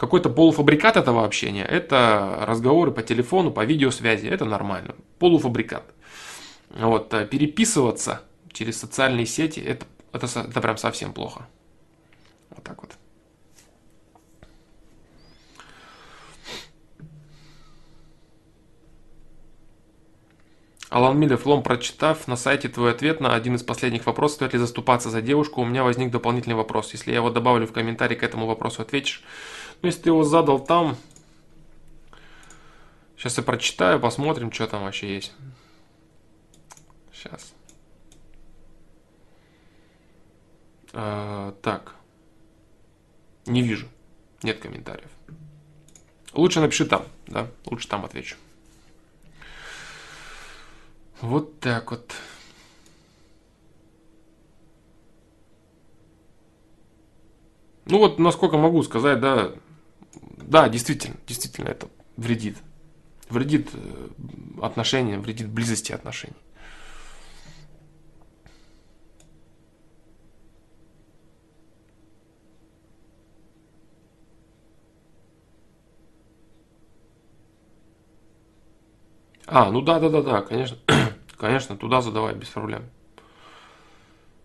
[0.00, 4.94] какой-то полуфабрикат этого общения, это разговоры по телефону, по видеосвязи, это нормально.
[5.18, 5.84] Полуфабрикат.
[6.70, 11.46] Вот, а переписываться через социальные сети, это, это, это прям совсем плохо.
[12.48, 12.92] Вот так вот.
[20.90, 24.58] Алан Миллер, флом прочитав на сайте твой ответ на один из последних вопросов, стоит ли
[24.58, 26.92] заступаться за девушку, у меня возник дополнительный вопрос.
[26.92, 29.22] Если я его добавлю в комментарий к этому вопросу, ответишь.
[29.82, 30.96] Ну, если ты его задал там,
[33.16, 35.32] сейчас я прочитаю, посмотрим, что там вообще есть.
[37.12, 37.54] Сейчас.
[40.92, 41.94] А, так.
[43.46, 43.86] Не вижу.
[44.42, 45.10] Нет комментариев.
[46.32, 47.46] Лучше напиши там, да?
[47.66, 48.36] Лучше там отвечу.
[51.22, 52.12] Вот так вот.
[57.84, 59.52] Ну вот, насколько могу сказать, да,
[60.38, 62.56] да, действительно, действительно это вредит.
[63.28, 64.08] Вредит э,
[64.62, 66.34] отношениям, вредит близости отношений.
[79.46, 80.78] А, ну да, да, да, да, конечно,
[81.40, 82.84] конечно, туда задавай без проблем.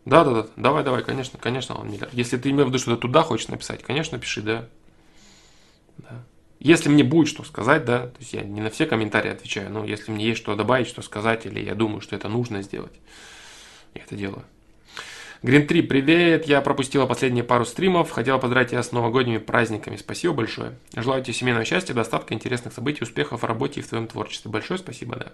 [0.06, 2.10] Да, да, да, давай, давай, конечно, конечно, Алан Миллер.
[2.14, 4.68] Если ты имеешь в виду, что ты туда хочешь написать, конечно, пиши, да.
[5.98, 6.24] Да.
[6.60, 9.84] Если мне будет что сказать, да, то есть я не на все комментарии отвечаю, но
[9.84, 12.94] если мне есть что добавить, что сказать, или я думаю, что это нужно сделать,
[13.94, 14.46] я это делаю.
[15.42, 16.48] Green 3, привет!
[16.48, 18.10] Я пропустила последние пару стримов.
[18.10, 19.96] Хотела поздравить тебя с новогодними праздниками.
[19.96, 20.80] Спасибо большое.
[20.96, 24.50] Желаю тебе семейного счастья, достатка, интересных событий, успехов в работе и в твоем творчестве.
[24.50, 25.34] Большое спасибо, да.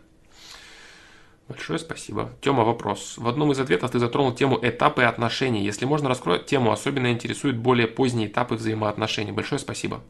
[1.48, 2.32] Большое спасибо.
[2.42, 3.18] Тема, вопрос.
[3.18, 5.64] В одном из ответов ты затронул тему этапы отношений.
[5.64, 6.72] Если можно, раскрой тему.
[6.72, 9.32] Особенно интересуют более поздние этапы взаимоотношений.
[9.32, 10.02] Большое спасибо.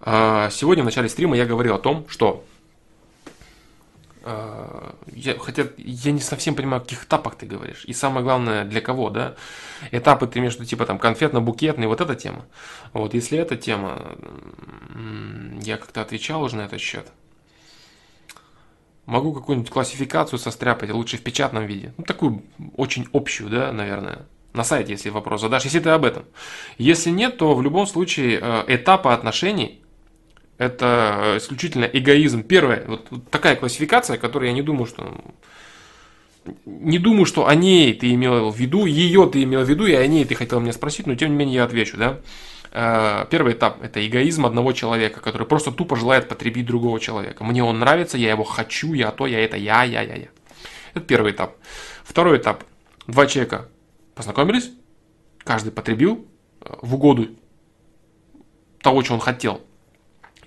[0.00, 2.44] А, сегодня в начале стрима я говорил о том, что
[4.24, 7.84] Э, я, хотя я не совсем понимаю, о каких этапах ты говоришь.
[7.86, 9.34] И самое главное, для кого, да?
[9.90, 12.46] Этапы ты между типа там конфетно-букетный, вот эта тема.
[12.92, 14.16] Вот если эта тема,
[15.62, 17.06] я как-то отвечал уже на этот счет.
[19.06, 21.92] Могу какую-нибудь классификацию состряпать, лучше в печатном виде.
[21.96, 22.42] Ну, такую
[22.76, 24.26] очень общую, да, наверное.
[24.54, 26.24] На сайте, если вопрос задашь, если ты об этом.
[26.78, 29.82] Если нет, то в любом случае э, этапы отношений
[30.58, 32.42] это исключительно эгоизм.
[32.42, 35.20] Первое, вот, вот такая классификация, которую я не думаю, что
[36.66, 39.94] не думаю, что о ней ты имел в виду, ее ты имел в виду, и
[39.94, 42.20] о ней ты хотел меня спросить, но тем не менее я отвечу, да.
[42.72, 47.44] Э, первый этап– это эгоизм одного человека, который просто тупо желает потребить другого человека.
[47.44, 50.28] Мне он нравится, я его хочу, я то, я это, я, я, я, я.
[50.94, 51.56] Это первый этап.
[52.02, 52.64] Второй этап.
[53.06, 53.68] Два человека
[54.14, 54.70] познакомились,
[55.38, 56.26] каждый потребил
[56.60, 57.28] э, в угоду
[58.80, 59.60] того, что он хотел–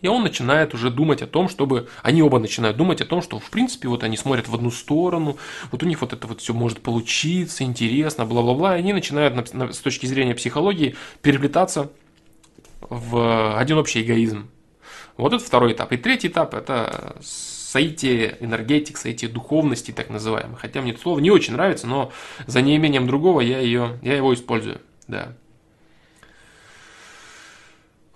[0.05, 1.88] и он начинает уже думать о том, чтобы...
[2.03, 5.38] Они оба начинают думать о том, что, в принципе, вот они смотрят в одну сторону,
[5.71, 8.76] вот у них вот это вот все может получиться, интересно, бла-бла-бла.
[8.76, 11.91] И они начинают с точки зрения психологии переплетаться
[12.82, 14.49] в один общий эгоизм.
[15.17, 15.91] Вот это второй этап.
[15.91, 20.59] И третий этап– это соитие энергетик, соитие духовности, так называемых.
[20.59, 22.11] Хотя мне это слово не очень нравится, но
[22.47, 24.82] за неимением другого я, ее, я его использую.
[25.07, 25.34] Да.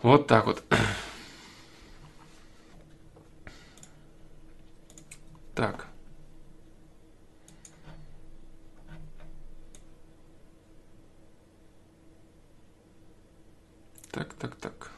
[0.02, 0.64] Вот так вот.
[5.56, 5.89] Так.
[14.12, 14.92] Так, так, так.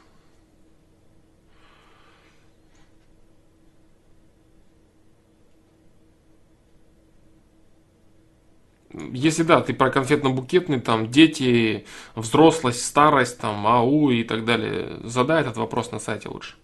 [8.94, 15.40] Если да, ты про конфетно-букетный, там, дети, взрослость, старость, там, АУ и так далее, задай
[15.40, 16.56] этот вопрос на сайте лучше.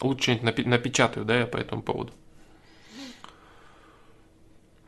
[0.00, 2.12] Лучше что-нибудь напечатаю, да, я по этому поводу.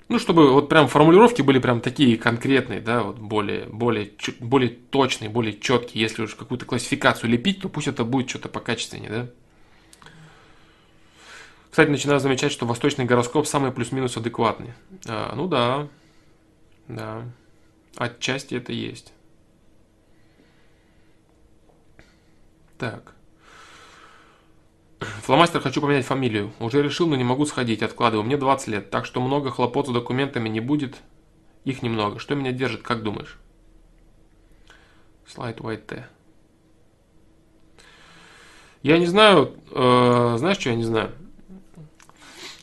[0.09, 5.28] Ну, чтобы вот прям формулировки были прям такие конкретные, да, вот более, более, более точные,
[5.28, 6.02] более четкие.
[6.02, 9.30] Если уж какую-то классификацию лепить, то пусть это будет что-то покачественнее, да.
[11.70, 14.72] Кстати, начинаю замечать, что восточный гороскоп самый плюс-минус адекватный.
[15.06, 15.88] А, ну да,
[16.88, 17.24] да,
[17.96, 19.12] отчасти это есть.
[22.78, 23.18] Так.
[25.22, 26.53] Фломастер хочу поменять фамилию.
[26.61, 28.24] Уже решил, но не могу сходить, откладываю.
[28.24, 30.96] Мне 20 лет, так что много хлопот с документами не будет.
[31.64, 32.18] Их немного.
[32.18, 33.38] Что меня держит, как думаешь?
[35.26, 36.09] Слайд White T.
[38.82, 41.12] Я не знаю, э, знаешь, что я не знаю?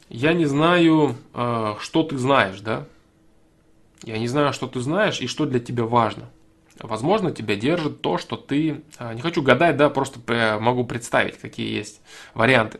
[0.09, 2.87] Я не знаю, э, что ты знаешь, да?
[4.03, 6.29] Я не знаю, что ты знаешь и что для тебя важно.
[6.79, 8.83] Возможно, тебя держит то, что ты...
[8.97, 12.01] А, не хочу гадать, да, просто могу представить, какие есть
[12.33, 12.79] варианты.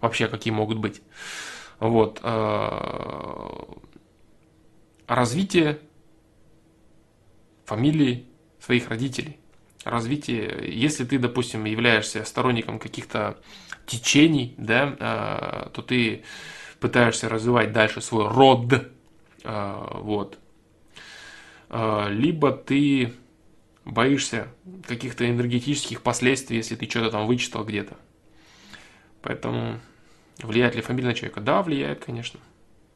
[0.00, 1.02] Вообще, какие могут быть.
[1.78, 2.20] Вот.
[2.22, 3.68] А,
[5.06, 5.78] развитие
[7.66, 8.26] фамилии
[8.60, 9.38] своих родителей.
[9.84, 13.38] Развитие, если ты, допустим, являешься сторонником каких-то
[13.86, 16.24] течений, да, а, то ты
[16.80, 18.72] пытаешься развивать дальше свой род,
[19.44, 20.38] вот,
[21.70, 23.12] либо ты
[23.84, 24.48] боишься
[24.86, 27.96] каких-то энергетических последствий, если ты что-то там вычитал где-то.
[29.22, 29.80] Поэтому
[30.38, 31.40] влияет ли фамилия на человека?
[31.40, 32.40] Да, влияет, конечно.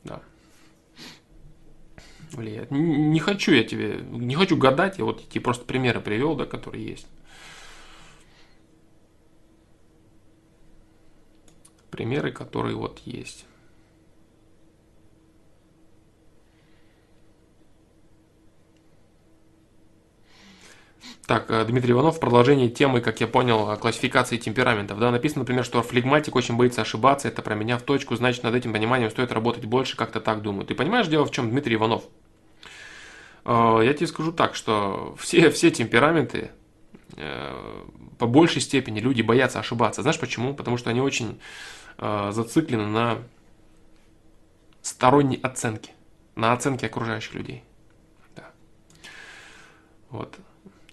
[0.05, 0.23] Да.
[2.31, 2.71] Влияет.
[2.71, 6.87] Не хочу я тебе, не хочу гадать, я вот тебе просто примеры привел, да, которые
[6.87, 7.07] есть.
[11.91, 13.45] Примеры, которые вот есть.
[21.27, 24.99] Так, э, Дмитрий Иванов, в продолжении темы, как я понял, классификации темпераментов.
[24.99, 28.55] Да, написано, например, что флегматик очень боится ошибаться, это про меня в точку, значит, над
[28.55, 30.67] этим пониманием стоит работать больше, как-то так думаю.
[30.67, 32.03] Ты понимаешь, дело в чем, Дмитрий Иванов?
[33.45, 36.51] Э, я тебе скажу так, что все, все темпераменты,
[37.17, 37.85] э,
[38.19, 40.03] по большей степени люди боятся ошибаться.
[40.03, 40.55] Знаешь почему?
[40.55, 41.41] Потому что они очень
[41.99, 43.19] зациклены на
[44.81, 45.93] сторонней оценке,
[46.35, 47.63] на оценке окружающих людей.
[48.35, 48.51] Да.
[50.09, 50.37] Вот.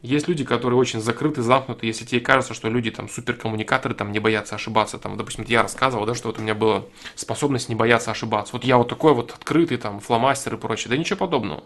[0.02, 1.86] Есть люди, которые очень закрыты, замкнуты.
[1.86, 6.06] Если тебе кажется, что люди там суперкоммуникаторы, там не боятся ошибаться, там, допустим, я рассказывал,
[6.06, 6.86] да, что вот у меня была
[7.16, 8.54] способность не бояться ошибаться.
[8.54, 10.90] Вот я вот такой вот открытый, там, фломастер и прочее.
[10.90, 11.64] Да ничего подобного.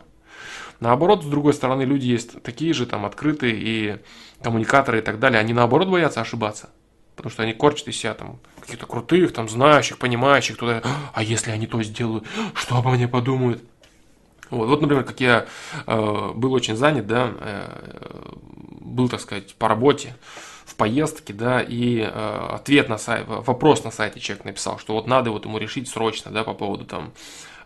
[0.79, 3.97] Наоборот, с другой стороны, люди есть такие же там открытые и
[4.41, 5.39] коммуникаторы и так далее.
[5.39, 6.69] Они наоборот боятся ошибаться.
[7.15, 10.81] Потому что они корчат из себя там каких-то крутых, там, знающих, понимающих, туда,
[11.13, 12.25] а если они то сделают,
[12.55, 13.61] что обо мне подумают?
[14.49, 15.45] Вот, вот например, как я
[15.87, 18.31] э, был очень занят, да, э,
[18.81, 20.15] был, так сказать, по работе,
[20.65, 25.07] в поездке, да, и э, ответ на сайт, вопрос на сайте человек написал, что вот
[25.07, 27.13] надо вот ему решить срочно, да, по поводу там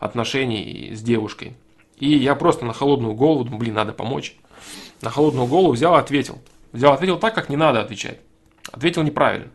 [0.00, 1.54] отношений с девушкой.
[1.98, 4.36] И я просто на холодную голову, думаю, блин, надо помочь.
[5.00, 6.38] На холодную голову взял и ответил.
[6.72, 8.18] Взял, ответил так, как не надо отвечать.
[8.70, 9.48] Ответил неправильно.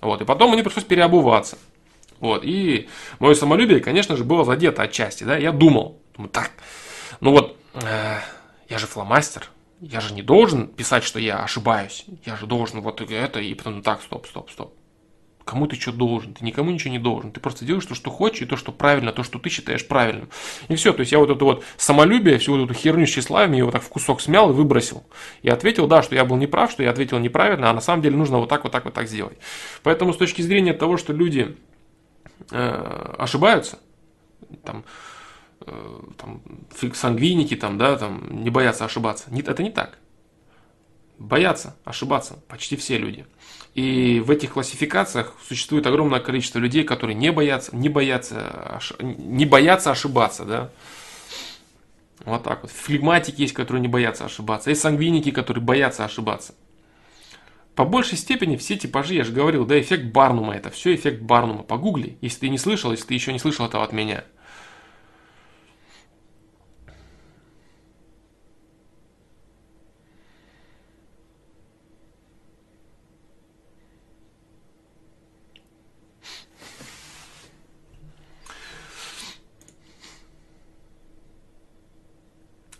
[0.00, 1.58] Вот, и потом мне пришлось переобуваться.
[2.18, 2.88] Вот, и
[3.18, 6.50] мое самолюбие, конечно же, было задето отчасти, да, я думал, думаю, так,
[7.20, 8.18] ну вот, э,
[8.68, 9.48] я же фломастер,
[9.80, 13.76] я же не должен писать, что я ошибаюсь, я же должен вот это, и потом,
[13.76, 14.74] ну так, стоп, стоп, стоп.
[15.46, 16.34] Кому ты что должен?
[16.34, 17.30] Ты никому ничего не должен.
[17.30, 20.28] Ты просто делаешь то, что хочешь, и то, что правильно, то, что ты считаешь правильным.
[20.66, 20.92] И все.
[20.92, 23.84] То есть я вот это вот самолюбие, всю вот эту херню с тщеславием, его так
[23.84, 25.04] в кусок смял и выбросил.
[25.42, 28.16] И ответил, да, что я был неправ, что я ответил неправильно, а на самом деле
[28.16, 29.38] нужно вот так, вот так, вот так сделать.
[29.84, 31.56] Поэтому с точки зрения того, что люди
[32.50, 33.78] э, ошибаются,
[34.64, 34.84] там,
[35.58, 36.42] там,
[36.94, 39.26] сангвиники, там, да, там, не боятся ошибаться.
[39.30, 39.98] Нет, это не так.
[41.18, 43.26] Боятся ошибаться почти все люди.
[43.74, 49.90] И в этих классификациях существует огромное количество людей, которые не боятся, не боятся, не боятся
[49.90, 50.70] ошибаться, да.
[52.24, 52.70] Вот так вот.
[52.70, 54.70] Флегматики есть, которые не боятся ошибаться.
[54.70, 56.54] Есть сангвиники, которые боятся ошибаться.
[57.74, 61.62] По большей степени все типажи, я же говорил, да, эффект Барнума, это все эффект Барнума.
[61.62, 64.24] Погугли, если ты не слышал, если ты еще не слышал этого от меня.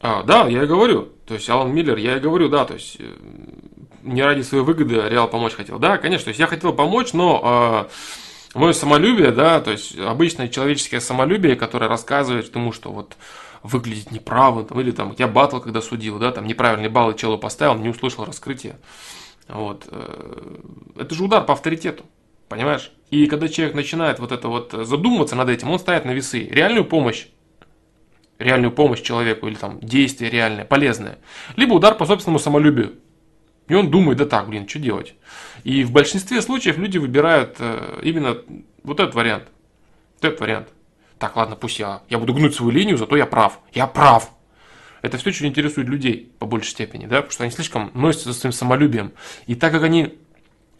[0.08, 1.08] А, да, я и говорю.
[1.26, 3.12] То есть Алан Миллер, я и говорю, да, то есть э,
[4.04, 5.80] не ради своей выгоды Реал помочь хотел.
[5.80, 7.88] Да, конечно, то есть я хотел помочь, но
[8.54, 13.16] э, мое самолюбие, да, то есть обычное человеческое самолюбие, которое рассказывает тому, что вот
[13.64, 17.74] выглядит неправым, там, или там я батл, когда судил, да, там неправильный балл челу поставил,
[17.74, 18.78] не услышал раскрытия.
[19.48, 19.88] Вот.
[19.90, 20.54] Э,
[21.00, 22.04] это же удар по авторитету.
[22.48, 22.92] Понимаешь?
[23.10, 26.84] И когда человек начинает вот это вот задумываться над этим, он ставит на весы реальную
[26.84, 27.26] помощь
[28.38, 31.18] реальную помощь человеку или там действие реальное, полезное,
[31.56, 32.94] либо удар по собственному самолюбию.
[33.68, 35.14] И он думает, да так, блин, что делать?
[35.64, 38.36] И в большинстве случаев люди выбирают э, именно
[38.84, 39.48] вот этот вариант.
[40.14, 40.68] Вот этот вариант.
[41.18, 43.58] Так, ладно, пусть я, я буду гнуть свою линию, зато я прав.
[43.72, 44.30] Я прав.
[45.02, 48.40] Это все, что интересует людей по большей степени, да, потому что они слишком носятся со
[48.40, 49.12] своим самолюбием.
[49.46, 50.18] И так как они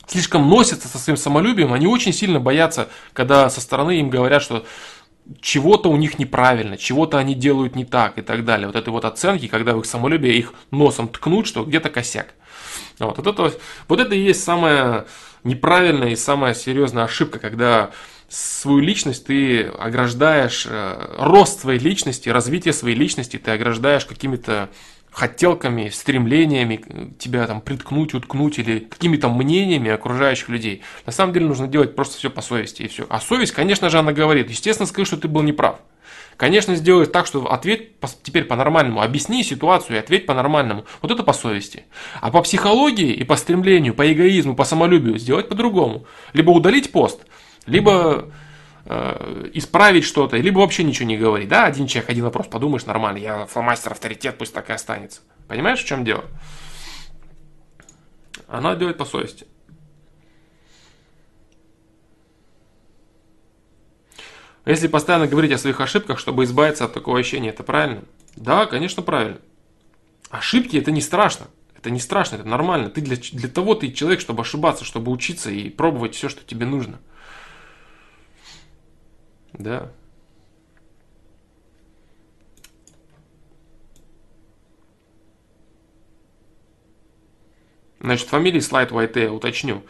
[0.06, 4.64] слишком носятся со своим самолюбием, они очень сильно боятся, когда со стороны им говорят, что
[5.40, 8.66] чего-то у них неправильно, чего-то они делают не так и так далее.
[8.66, 12.34] Вот этой вот оценки, когда в их самолюбие их носом ткнут, что где-то косяк.
[12.98, 13.52] Вот, вот, это,
[13.88, 15.06] вот это и есть самая
[15.44, 17.90] неправильная и самая серьезная ошибка, когда
[18.28, 24.70] свою личность ты ограждаешь, э, рост своей личности, развитие своей личности ты ограждаешь какими-то
[25.16, 30.82] хотелками, стремлениями тебя там приткнуть, уткнуть или какими-то мнениями окружающих людей.
[31.06, 33.06] На самом деле нужно делать просто все по совести и все.
[33.08, 35.80] А совесть, конечно же, она говорит, естественно, скажи, что ты был неправ.
[36.36, 37.92] Конечно, сделай так, что ответь
[38.22, 40.84] теперь по-нормальному, объясни ситуацию и ответь по-нормальному.
[41.00, 41.84] Вот это по совести.
[42.20, 46.04] А по психологии и по стремлению, по эгоизму, по самолюбию сделать по-другому.
[46.34, 47.22] Либо удалить пост,
[47.64, 48.30] либо
[48.88, 51.48] Э, исправить что-то, либо вообще ничего не говорить.
[51.48, 55.22] Да, один человек, один вопрос, подумаешь, нормально, я фломастер, авторитет, пусть так и останется.
[55.48, 56.24] Понимаешь, в чем дело?
[58.46, 59.44] Она делает по совести.
[64.64, 68.02] Если постоянно говорить о своих ошибках, чтобы избавиться от такого ощущения, это правильно?
[68.36, 69.38] Да, конечно, правильно.
[70.30, 71.48] Ошибки это не страшно.
[71.76, 72.90] Это не страшно, это нормально.
[72.90, 76.66] Ты для, для того ты человек, чтобы ошибаться, чтобы учиться и пробовать все, что тебе
[76.66, 77.00] нужно.
[79.58, 79.90] Да.
[88.00, 89.82] Значит, фамилии слайд White уточню.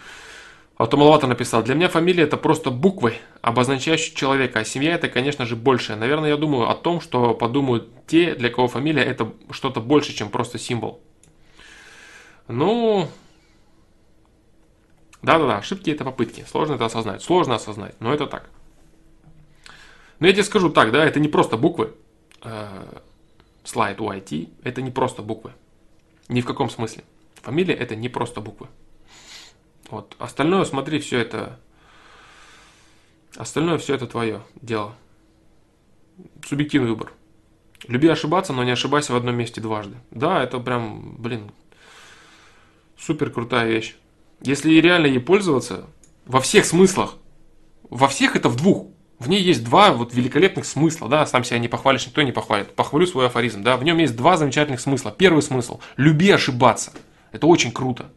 [0.76, 1.62] А то маловато написал.
[1.62, 5.96] Для меня фамилия это просто буквы, обозначающие человека, а семья это, конечно же, большее.
[5.96, 10.28] Наверное, я думаю о том, что подумают те, для кого фамилия это что-то больше, чем
[10.28, 11.00] просто символ.
[12.48, 13.08] Ну,
[15.22, 16.44] да-да-да, ошибки это попытки.
[16.48, 17.22] Сложно это осознать.
[17.22, 18.50] Сложно осознать, но это так.
[20.18, 21.94] Но я тебе скажу так, да, это не просто буквы.
[23.64, 25.52] Слайд UIT– это не просто буквы.
[26.28, 27.04] Ни в каком смысле.
[27.42, 28.68] Фамилия– это не просто буквы.
[29.90, 30.16] Вот.
[30.18, 31.60] Остальное, смотри, все это...
[33.36, 34.94] Остальное все это твое дело.
[36.46, 37.12] Субъективный выбор.
[37.86, 39.96] Люби ошибаться, но не ошибайся в одном месте дважды.
[40.10, 41.52] Да, это прям, блин,
[42.98, 43.96] супер крутая вещь.
[44.40, 45.86] Если реально ей пользоваться,
[46.24, 47.16] во всех смыслах,
[47.90, 48.88] во всех это в двух,
[49.18, 52.74] в ней есть два вот великолепных смысла, да, сам себя не похвалишь, никто не похвалит.
[52.74, 55.14] Похвалю свой афоризм, да, в нем есть два замечательных смысла.
[55.16, 56.92] Первый смысл– люби ошибаться.
[57.32, 58.10] Это очень круто.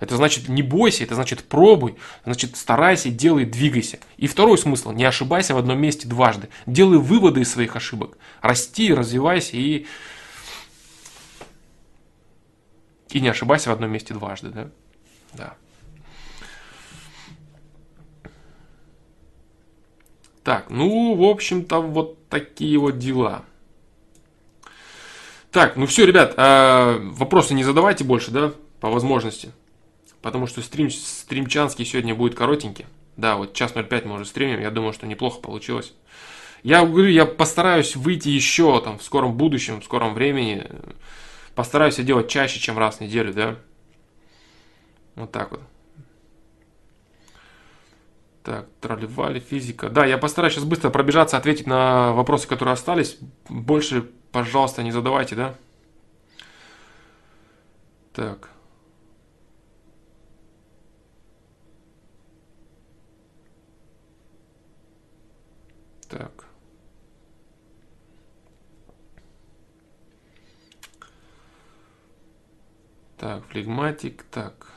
[0.00, 3.98] Это значит не бойся, это значит пробуй, значит старайся, делай, двигайся.
[4.16, 6.48] И второй смысл, не ошибайся в одном месте дважды.
[6.66, 8.18] Делай выводы из своих ошибок.
[8.40, 9.86] Расти, развивайся и...
[13.10, 14.70] И не ошибайся в одном месте дважды, да?
[15.32, 15.54] Да.
[20.46, 23.44] Так, ну, в общем-то, вот такие вот дела.
[25.50, 29.50] Так, ну все, ребят, а, вопросы не задавайте больше, да, по возможности.
[30.22, 32.86] Потому что стрим, стримчанский сегодня будет коротенький.
[33.16, 35.92] Да, вот час 05 мы уже стримим, я думаю, что неплохо получилось.
[36.62, 40.64] Я говорю, я постараюсь выйти еще там в скором будущем, в скором времени.
[41.56, 43.56] Постараюсь это делать чаще, чем раз в неделю, да.
[45.16, 45.60] Вот так вот.
[48.46, 49.90] Так, тролливали, физика.
[49.90, 53.18] Да, я постараюсь сейчас быстро пробежаться, ответить на вопросы, которые остались.
[53.48, 55.56] Больше, пожалуйста, не задавайте, да?
[58.12, 58.48] Так.
[66.08, 66.44] Так.
[73.18, 74.75] Так, флегматик, так.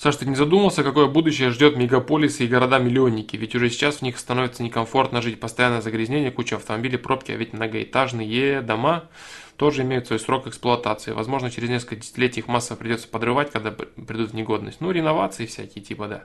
[0.00, 3.36] Саш, ты не задумался, какое будущее ждет мегаполисы и города-миллионники?
[3.36, 7.52] Ведь уже сейчас в них становится некомфортно жить, постоянное загрязнение, куча автомобилей, пробки, а ведь
[7.52, 9.10] многоэтажные дома
[9.58, 11.12] тоже имеют свой срок эксплуатации.
[11.12, 14.80] Возможно, через несколько десятилетий их массово придется подрывать, когда придут в негодность.
[14.80, 16.24] Ну, реновации всякие, типа, да,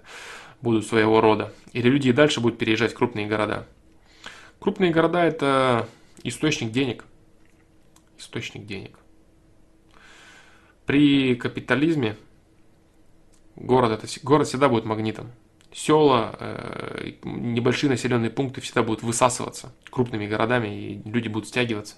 [0.61, 1.53] будут своего рода.
[1.73, 3.67] Или люди и дальше будут переезжать в крупные города.
[4.61, 5.85] Крупные города– это
[6.23, 7.03] источник денег.
[8.17, 8.97] Источник денег.
[10.85, 12.15] При капитализме
[13.55, 15.31] Город, это, город всегда будет магнитом.
[15.73, 21.95] Села, э, небольшие населенные пункты всегда будут высасываться крупными городами, и люди будут стягиваться.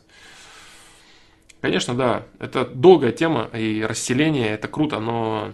[1.62, 5.54] Конечно, да, это долгая тема, и расселение это круто, но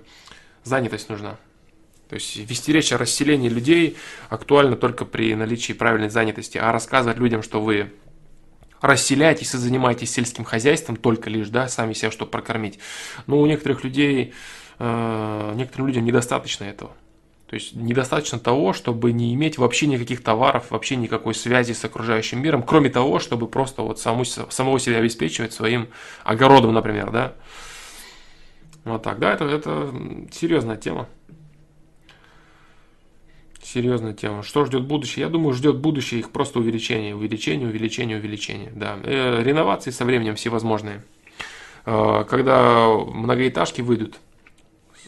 [0.64, 1.38] занятость нужна.
[2.10, 3.98] То есть вести речь о расселении людей
[4.30, 7.92] актуально только при наличии правильной занятости, а рассказывать людям, что вы
[8.82, 12.80] расселяетесь и занимаетесь сельским хозяйством только лишь, да, сами себя что прокормить.
[13.28, 14.34] Но у некоторых людей
[14.80, 16.92] некоторым людям недостаточно этого.
[17.54, 22.42] То есть недостаточно того, чтобы не иметь вообще никаких товаров, вообще никакой связи с окружающим
[22.42, 25.90] миром, кроме того, чтобы просто вот саму, самого себя обеспечивать своим
[26.24, 27.34] огородом, например, да.
[28.86, 29.94] Вот так, да, это, это
[30.32, 31.08] серьезная тема.
[33.62, 34.42] Серьезная тема.
[34.42, 35.26] Что ждет будущее?
[35.26, 38.72] Я думаю, ждет будущее их просто увеличение, увеличение, увеличение, увеличение.
[38.76, 38.98] Да.
[39.04, 41.04] Э, реновации со временем всевозможные.
[41.86, 44.16] Э, когда многоэтажки выйдут,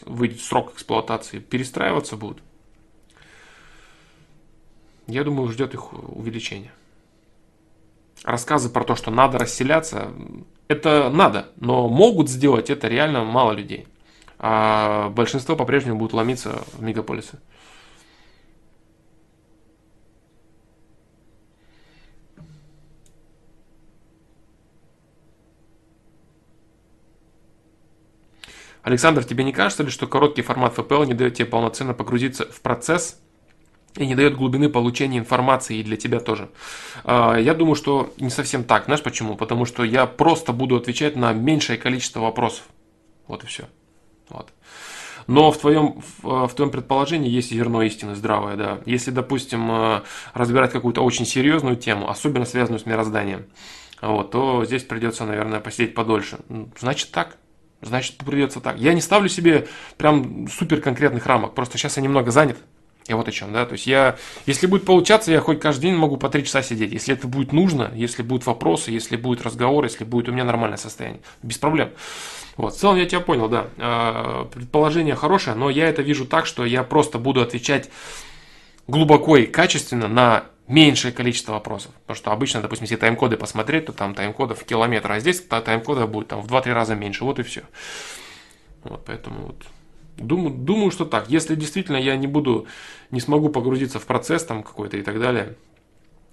[0.06, 2.42] выйдет срок эксплуатации, перестраиваться будут.
[5.06, 6.72] Я думаю, ждет их увеличение.
[8.24, 10.12] Рассказы про то, что надо расселяться,
[10.68, 13.86] это надо, но могут сделать это реально мало людей.
[14.38, 17.38] А большинство по-прежнему будут ломиться в мегаполисы.
[28.86, 32.60] Александр, тебе не кажется ли, что короткий формат FPL не дает тебе полноценно погрузиться в
[32.60, 33.18] процесс
[33.96, 36.50] и не дает глубины получения информации и для тебя тоже.
[37.02, 38.84] А, я думаю, что не совсем так.
[38.84, 39.34] Знаешь почему?
[39.34, 42.62] Потому что я просто буду отвечать на меньшее количество вопросов.
[43.26, 43.64] Вот и все.
[44.28, 44.52] Вот.
[45.26, 48.78] Но в твоем, в твоем предположении есть зерно истины здравое, да.
[48.86, 50.02] Если, допустим, э,
[50.32, 53.46] разбирать какую-то очень серьезную тему, особенно связанную с мирозданием,
[54.00, 56.38] вот, то здесь придется, наверное, посидеть подольше.
[56.78, 57.36] Значит так
[57.82, 58.78] значит придется так.
[58.78, 59.66] Я не ставлю себе
[59.96, 62.58] прям супер конкретных рамок, просто сейчас я немного занят.
[63.08, 64.16] Я вот о чем, да, то есть я,
[64.46, 67.52] если будет получаться, я хоть каждый день могу по три часа сидеть, если это будет
[67.52, 71.90] нужно, если будут вопросы, если будет разговор, если будет у меня нормальное состояние, без проблем.
[72.56, 76.46] Вот, в целом я тебя понял, да, а, предположение хорошее, но я это вижу так,
[76.46, 77.90] что я просто буду отвечать
[78.88, 81.92] глубоко и качественно на меньшее количество вопросов.
[82.02, 86.28] Потому что обычно, допустим, если тайм-коды посмотреть, то там тайм-кодов километр, а здесь тайм-кодов будет
[86.28, 87.24] там в 2-3 раза меньше.
[87.24, 87.62] Вот и все.
[88.84, 89.56] Вот, поэтому вот.
[90.16, 91.28] Думаю, думаю, что так.
[91.28, 92.66] Если действительно я не буду,
[93.10, 95.56] не смогу погрузиться в процесс там какой-то и так далее.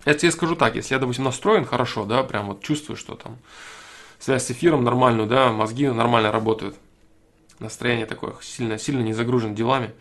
[0.05, 3.37] Я тебе скажу так, если я, допустим, настроен хорошо, да, прям вот чувствую, что там
[4.19, 6.75] связь с эфиром нормальную, да, мозги нормально работают,
[7.59, 9.93] настроение такое сильно, сильно не загружен делами,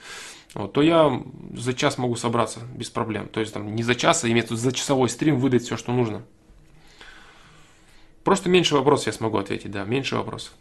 [0.54, 1.22] вот, то я
[1.54, 3.28] за час могу собраться без проблем.
[3.28, 6.22] То есть там не за час, а имеется за часовой стрим выдать все, что нужно.
[8.24, 10.52] Просто меньше вопросов я смогу ответить, да, меньше вопросов.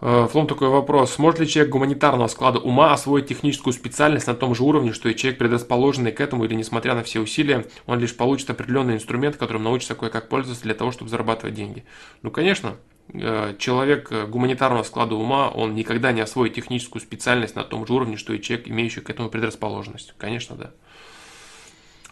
[0.00, 1.18] Флом такой вопрос.
[1.18, 5.14] Может ли человек гуманитарного склада ума освоить техническую специальность на том же уровне, что и
[5.14, 9.62] человек, предрасположенный к этому, или несмотря на все усилия, он лишь получит определенный инструмент, которым
[9.62, 11.84] научится кое-как пользоваться для того, чтобы зарабатывать деньги?
[12.22, 12.76] Ну, конечно.
[13.12, 17.92] Э, человек э, гуманитарного склада ума, он никогда не освоит техническую специальность на том же
[17.92, 20.14] уровне, что и человек, имеющий к этому предрасположенность.
[20.16, 20.70] Конечно, да.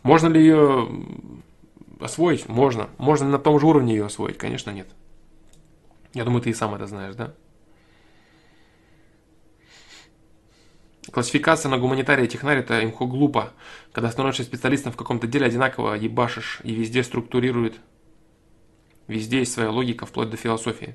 [0.03, 0.89] Можно ли ее
[2.01, 2.49] освоить?
[2.49, 2.89] Можно.
[2.99, 4.37] Можно на том же уровне ее освоить?
[4.37, 4.89] Конечно, нет.
[6.13, 7.35] Я думаю, ты и сам это знаешь, да?
[11.13, 13.53] Классификация на гуманитария и технарь это имхо глупо.
[13.93, 17.81] Когда становишься специалистом в каком-то деле, одинаково ебашишь и везде структурирует.
[19.07, 20.95] Везде есть своя логика, вплоть до философии.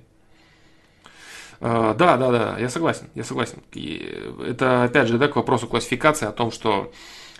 [1.59, 3.63] А, да, да, да, я согласен, я согласен.
[3.71, 6.91] И это опять же да, к вопросу классификации о том, что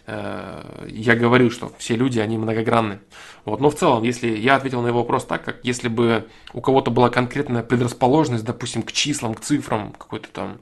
[0.07, 3.01] э, я говорю, что все люди, они многогранны.
[3.45, 3.59] Вот.
[3.59, 6.89] Но в целом, если я ответил на его вопрос так, как если бы у кого-то
[6.89, 10.59] была конкретная предрасположенность, допустим, к числам, к цифрам, какой-то там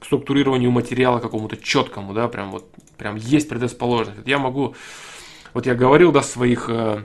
[0.00, 4.26] к структурированию материала какому-то четкому, да, прям вот, прям есть предрасположенность.
[4.26, 4.74] Я могу,
[5.52, 7.04] вот я говорил, да, своих, э,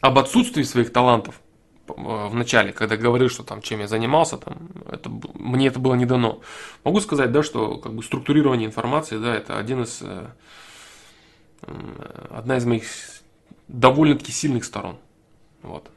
[0.00, 1.40] об отсутствии своих талантов
[1.88, 4.56] э, в начале, когда говорил, что там, чем я занимался, там,
[4.90, 6.40] это, мне это было не дано.
[6.84, 10.26] Могу сказать, да, что как бы структурирование информации, да, это один из, э,
[12.30, 12.86] одна из моих
[13.68, 14.96] довольно-таки сильных сторон.
[15.62, 15.90] Вот.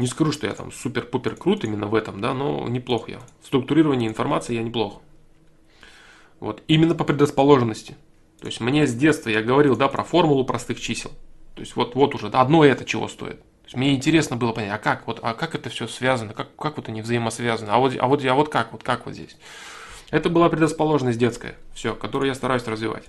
[0.00, 3.18] Не скажу, что я там супер-пупер крут именно в этом, да, но неплохо я.
[3.42, 5.02] В структурировании информации я неплохо.
[6.40, 7.98] Вот, именно по предрасположенности.
[8.40, 11.10] То есть мне с детства, я говорил, да, про формулу простых чисел.
[11.54, 13.40] То есть вот, вот уже, одно это чего стоит.
[13.40, 16.56] То есть мне интересно было понять, а как, вот, а как это все связано, как,
[16.56, 19.36] как вот они взаимосвязаны, а вот, а вот, а вот как, вот как вот здесь.
[20.10, 23.04] Это была предрасположенность детская, все, которую я стараюсь развивать.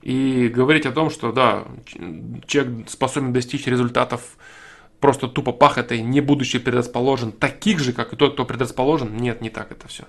[0.00, 1.64] И говорить о том, что да,
[2.46, 4.38] человек способен достичь результатов
[5.04, 9.14] просто тупо пахотой, не будучи предрасположен, таких же, как и тот, кто предрасположен.
[9.18, 10.04] Нет, не так это все.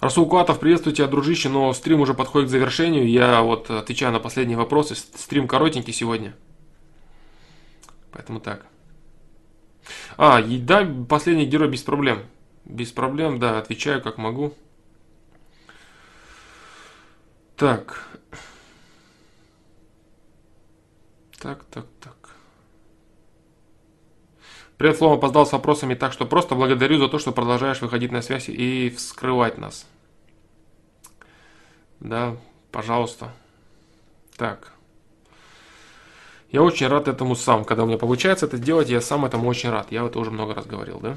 [0.00, 3.08] Расул Куатов, приветствую тебя, дружище, но стрим уже подходит к завершению.
[3.08, 4.96] Я вот отвечаю на последние вопросы.
[4.96, 6.34] Стрим коротенький сегодня.
[8.10, 8.66] Поэтому так.
[10.16, 12.24] А, да, последний герой без проблем.
[12.64, 14.52] Без проблем, да, отвечаю как могу.
[17.54, 18.04] Так.
[21.38, 22.21] Так, так, так.
[24.82, 28.20] Привет, Флом, опоздал с вопросами, так что просто благодарю за то, что продолжаешь выходить на
[28.20, 29.86] связь и вскрывать нас.
[32.00, 32.36] Да,
[32.72, 33.32] пожалуйста.
[34.36, 34.72] Так.
[36.50, 37.64] Я очень рад этому сам.
[37.64, 39.92] Когда у меня получается это сделать, я сам этому очень рад.
[39.92, 41.16] Я это уже много раз говорил, да?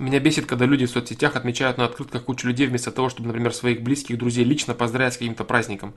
[0.00, 3.54] Меня бесит, когда люди в соцсетях отмечают на открытках кучу людей вместо того, чтобы, например,
[3.54, 5.94] своих близких, друзей лично поздравить с каким-то праздником.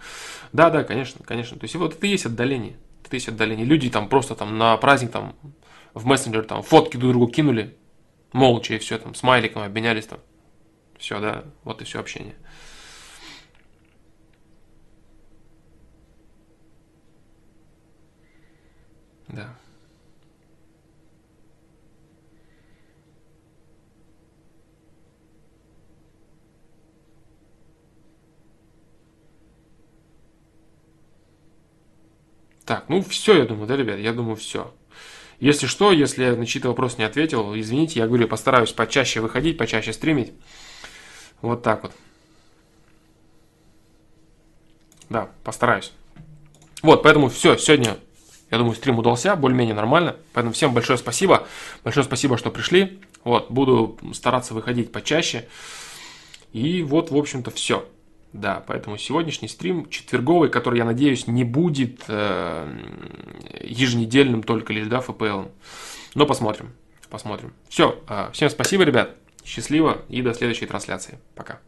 [0.53, 1.57] Да, да, конечно, конечно.
[1.57, 2.77] То есть вот это и есть отдаление.
[3.03, 3.65] Это и есть отдаление.
[3.65, 5.33] Люди там просто там на праздник там
[5.93, 7.77] в мессенджер там фотки друг другу кинули,
[8.31, 10.19] молча и все там, смайликом обменялись там.
[10.97, 12.35] Все, да, вот и все общение.
[19.29, 19.55] Да.
[32.65, 34.71] Так, ну все, я думаю, да, ребят, я думаю, все.
[35.39, 39.57] Если что, если я на чьи-то вопрос не ответил, извините, я говорю, постараюсь почаще выходить,
[39.57, 40.33] почаще стримить.
[41.41, 41.93] Вот так вот.
[45.09, 45.93] Да, постараюсь.
[46.81, 47.97] Вот, поэтому все, сегодня,
[48.51, 50.17] я думаю, стрим удался, более-менее нормально.
[50.33, 51.47] Поэтому всем большое спасибо.
[51.83, 52.99] Большое спасибо, что пришли.
[53.23, 55.47] Вот, буду стараться выходить почаще.
[56.51, 57.87] И вот, в общем-то, все.
[58.33, 62.67] Да, поэтому сегодняшний стрим четверговый, который, я надеюсь, не будет э,
[63.61, 65.45] еженедельным только лишь, да, ФПЛ.
[66.13, 66.73] Но посмотрим,
[67.09, 67.53] посмотрим.
[67.69, 71.17] Все, э, всем спасибо, ребят, счастливо и до следующей трансляции.
[71.35, 71.59] Пока.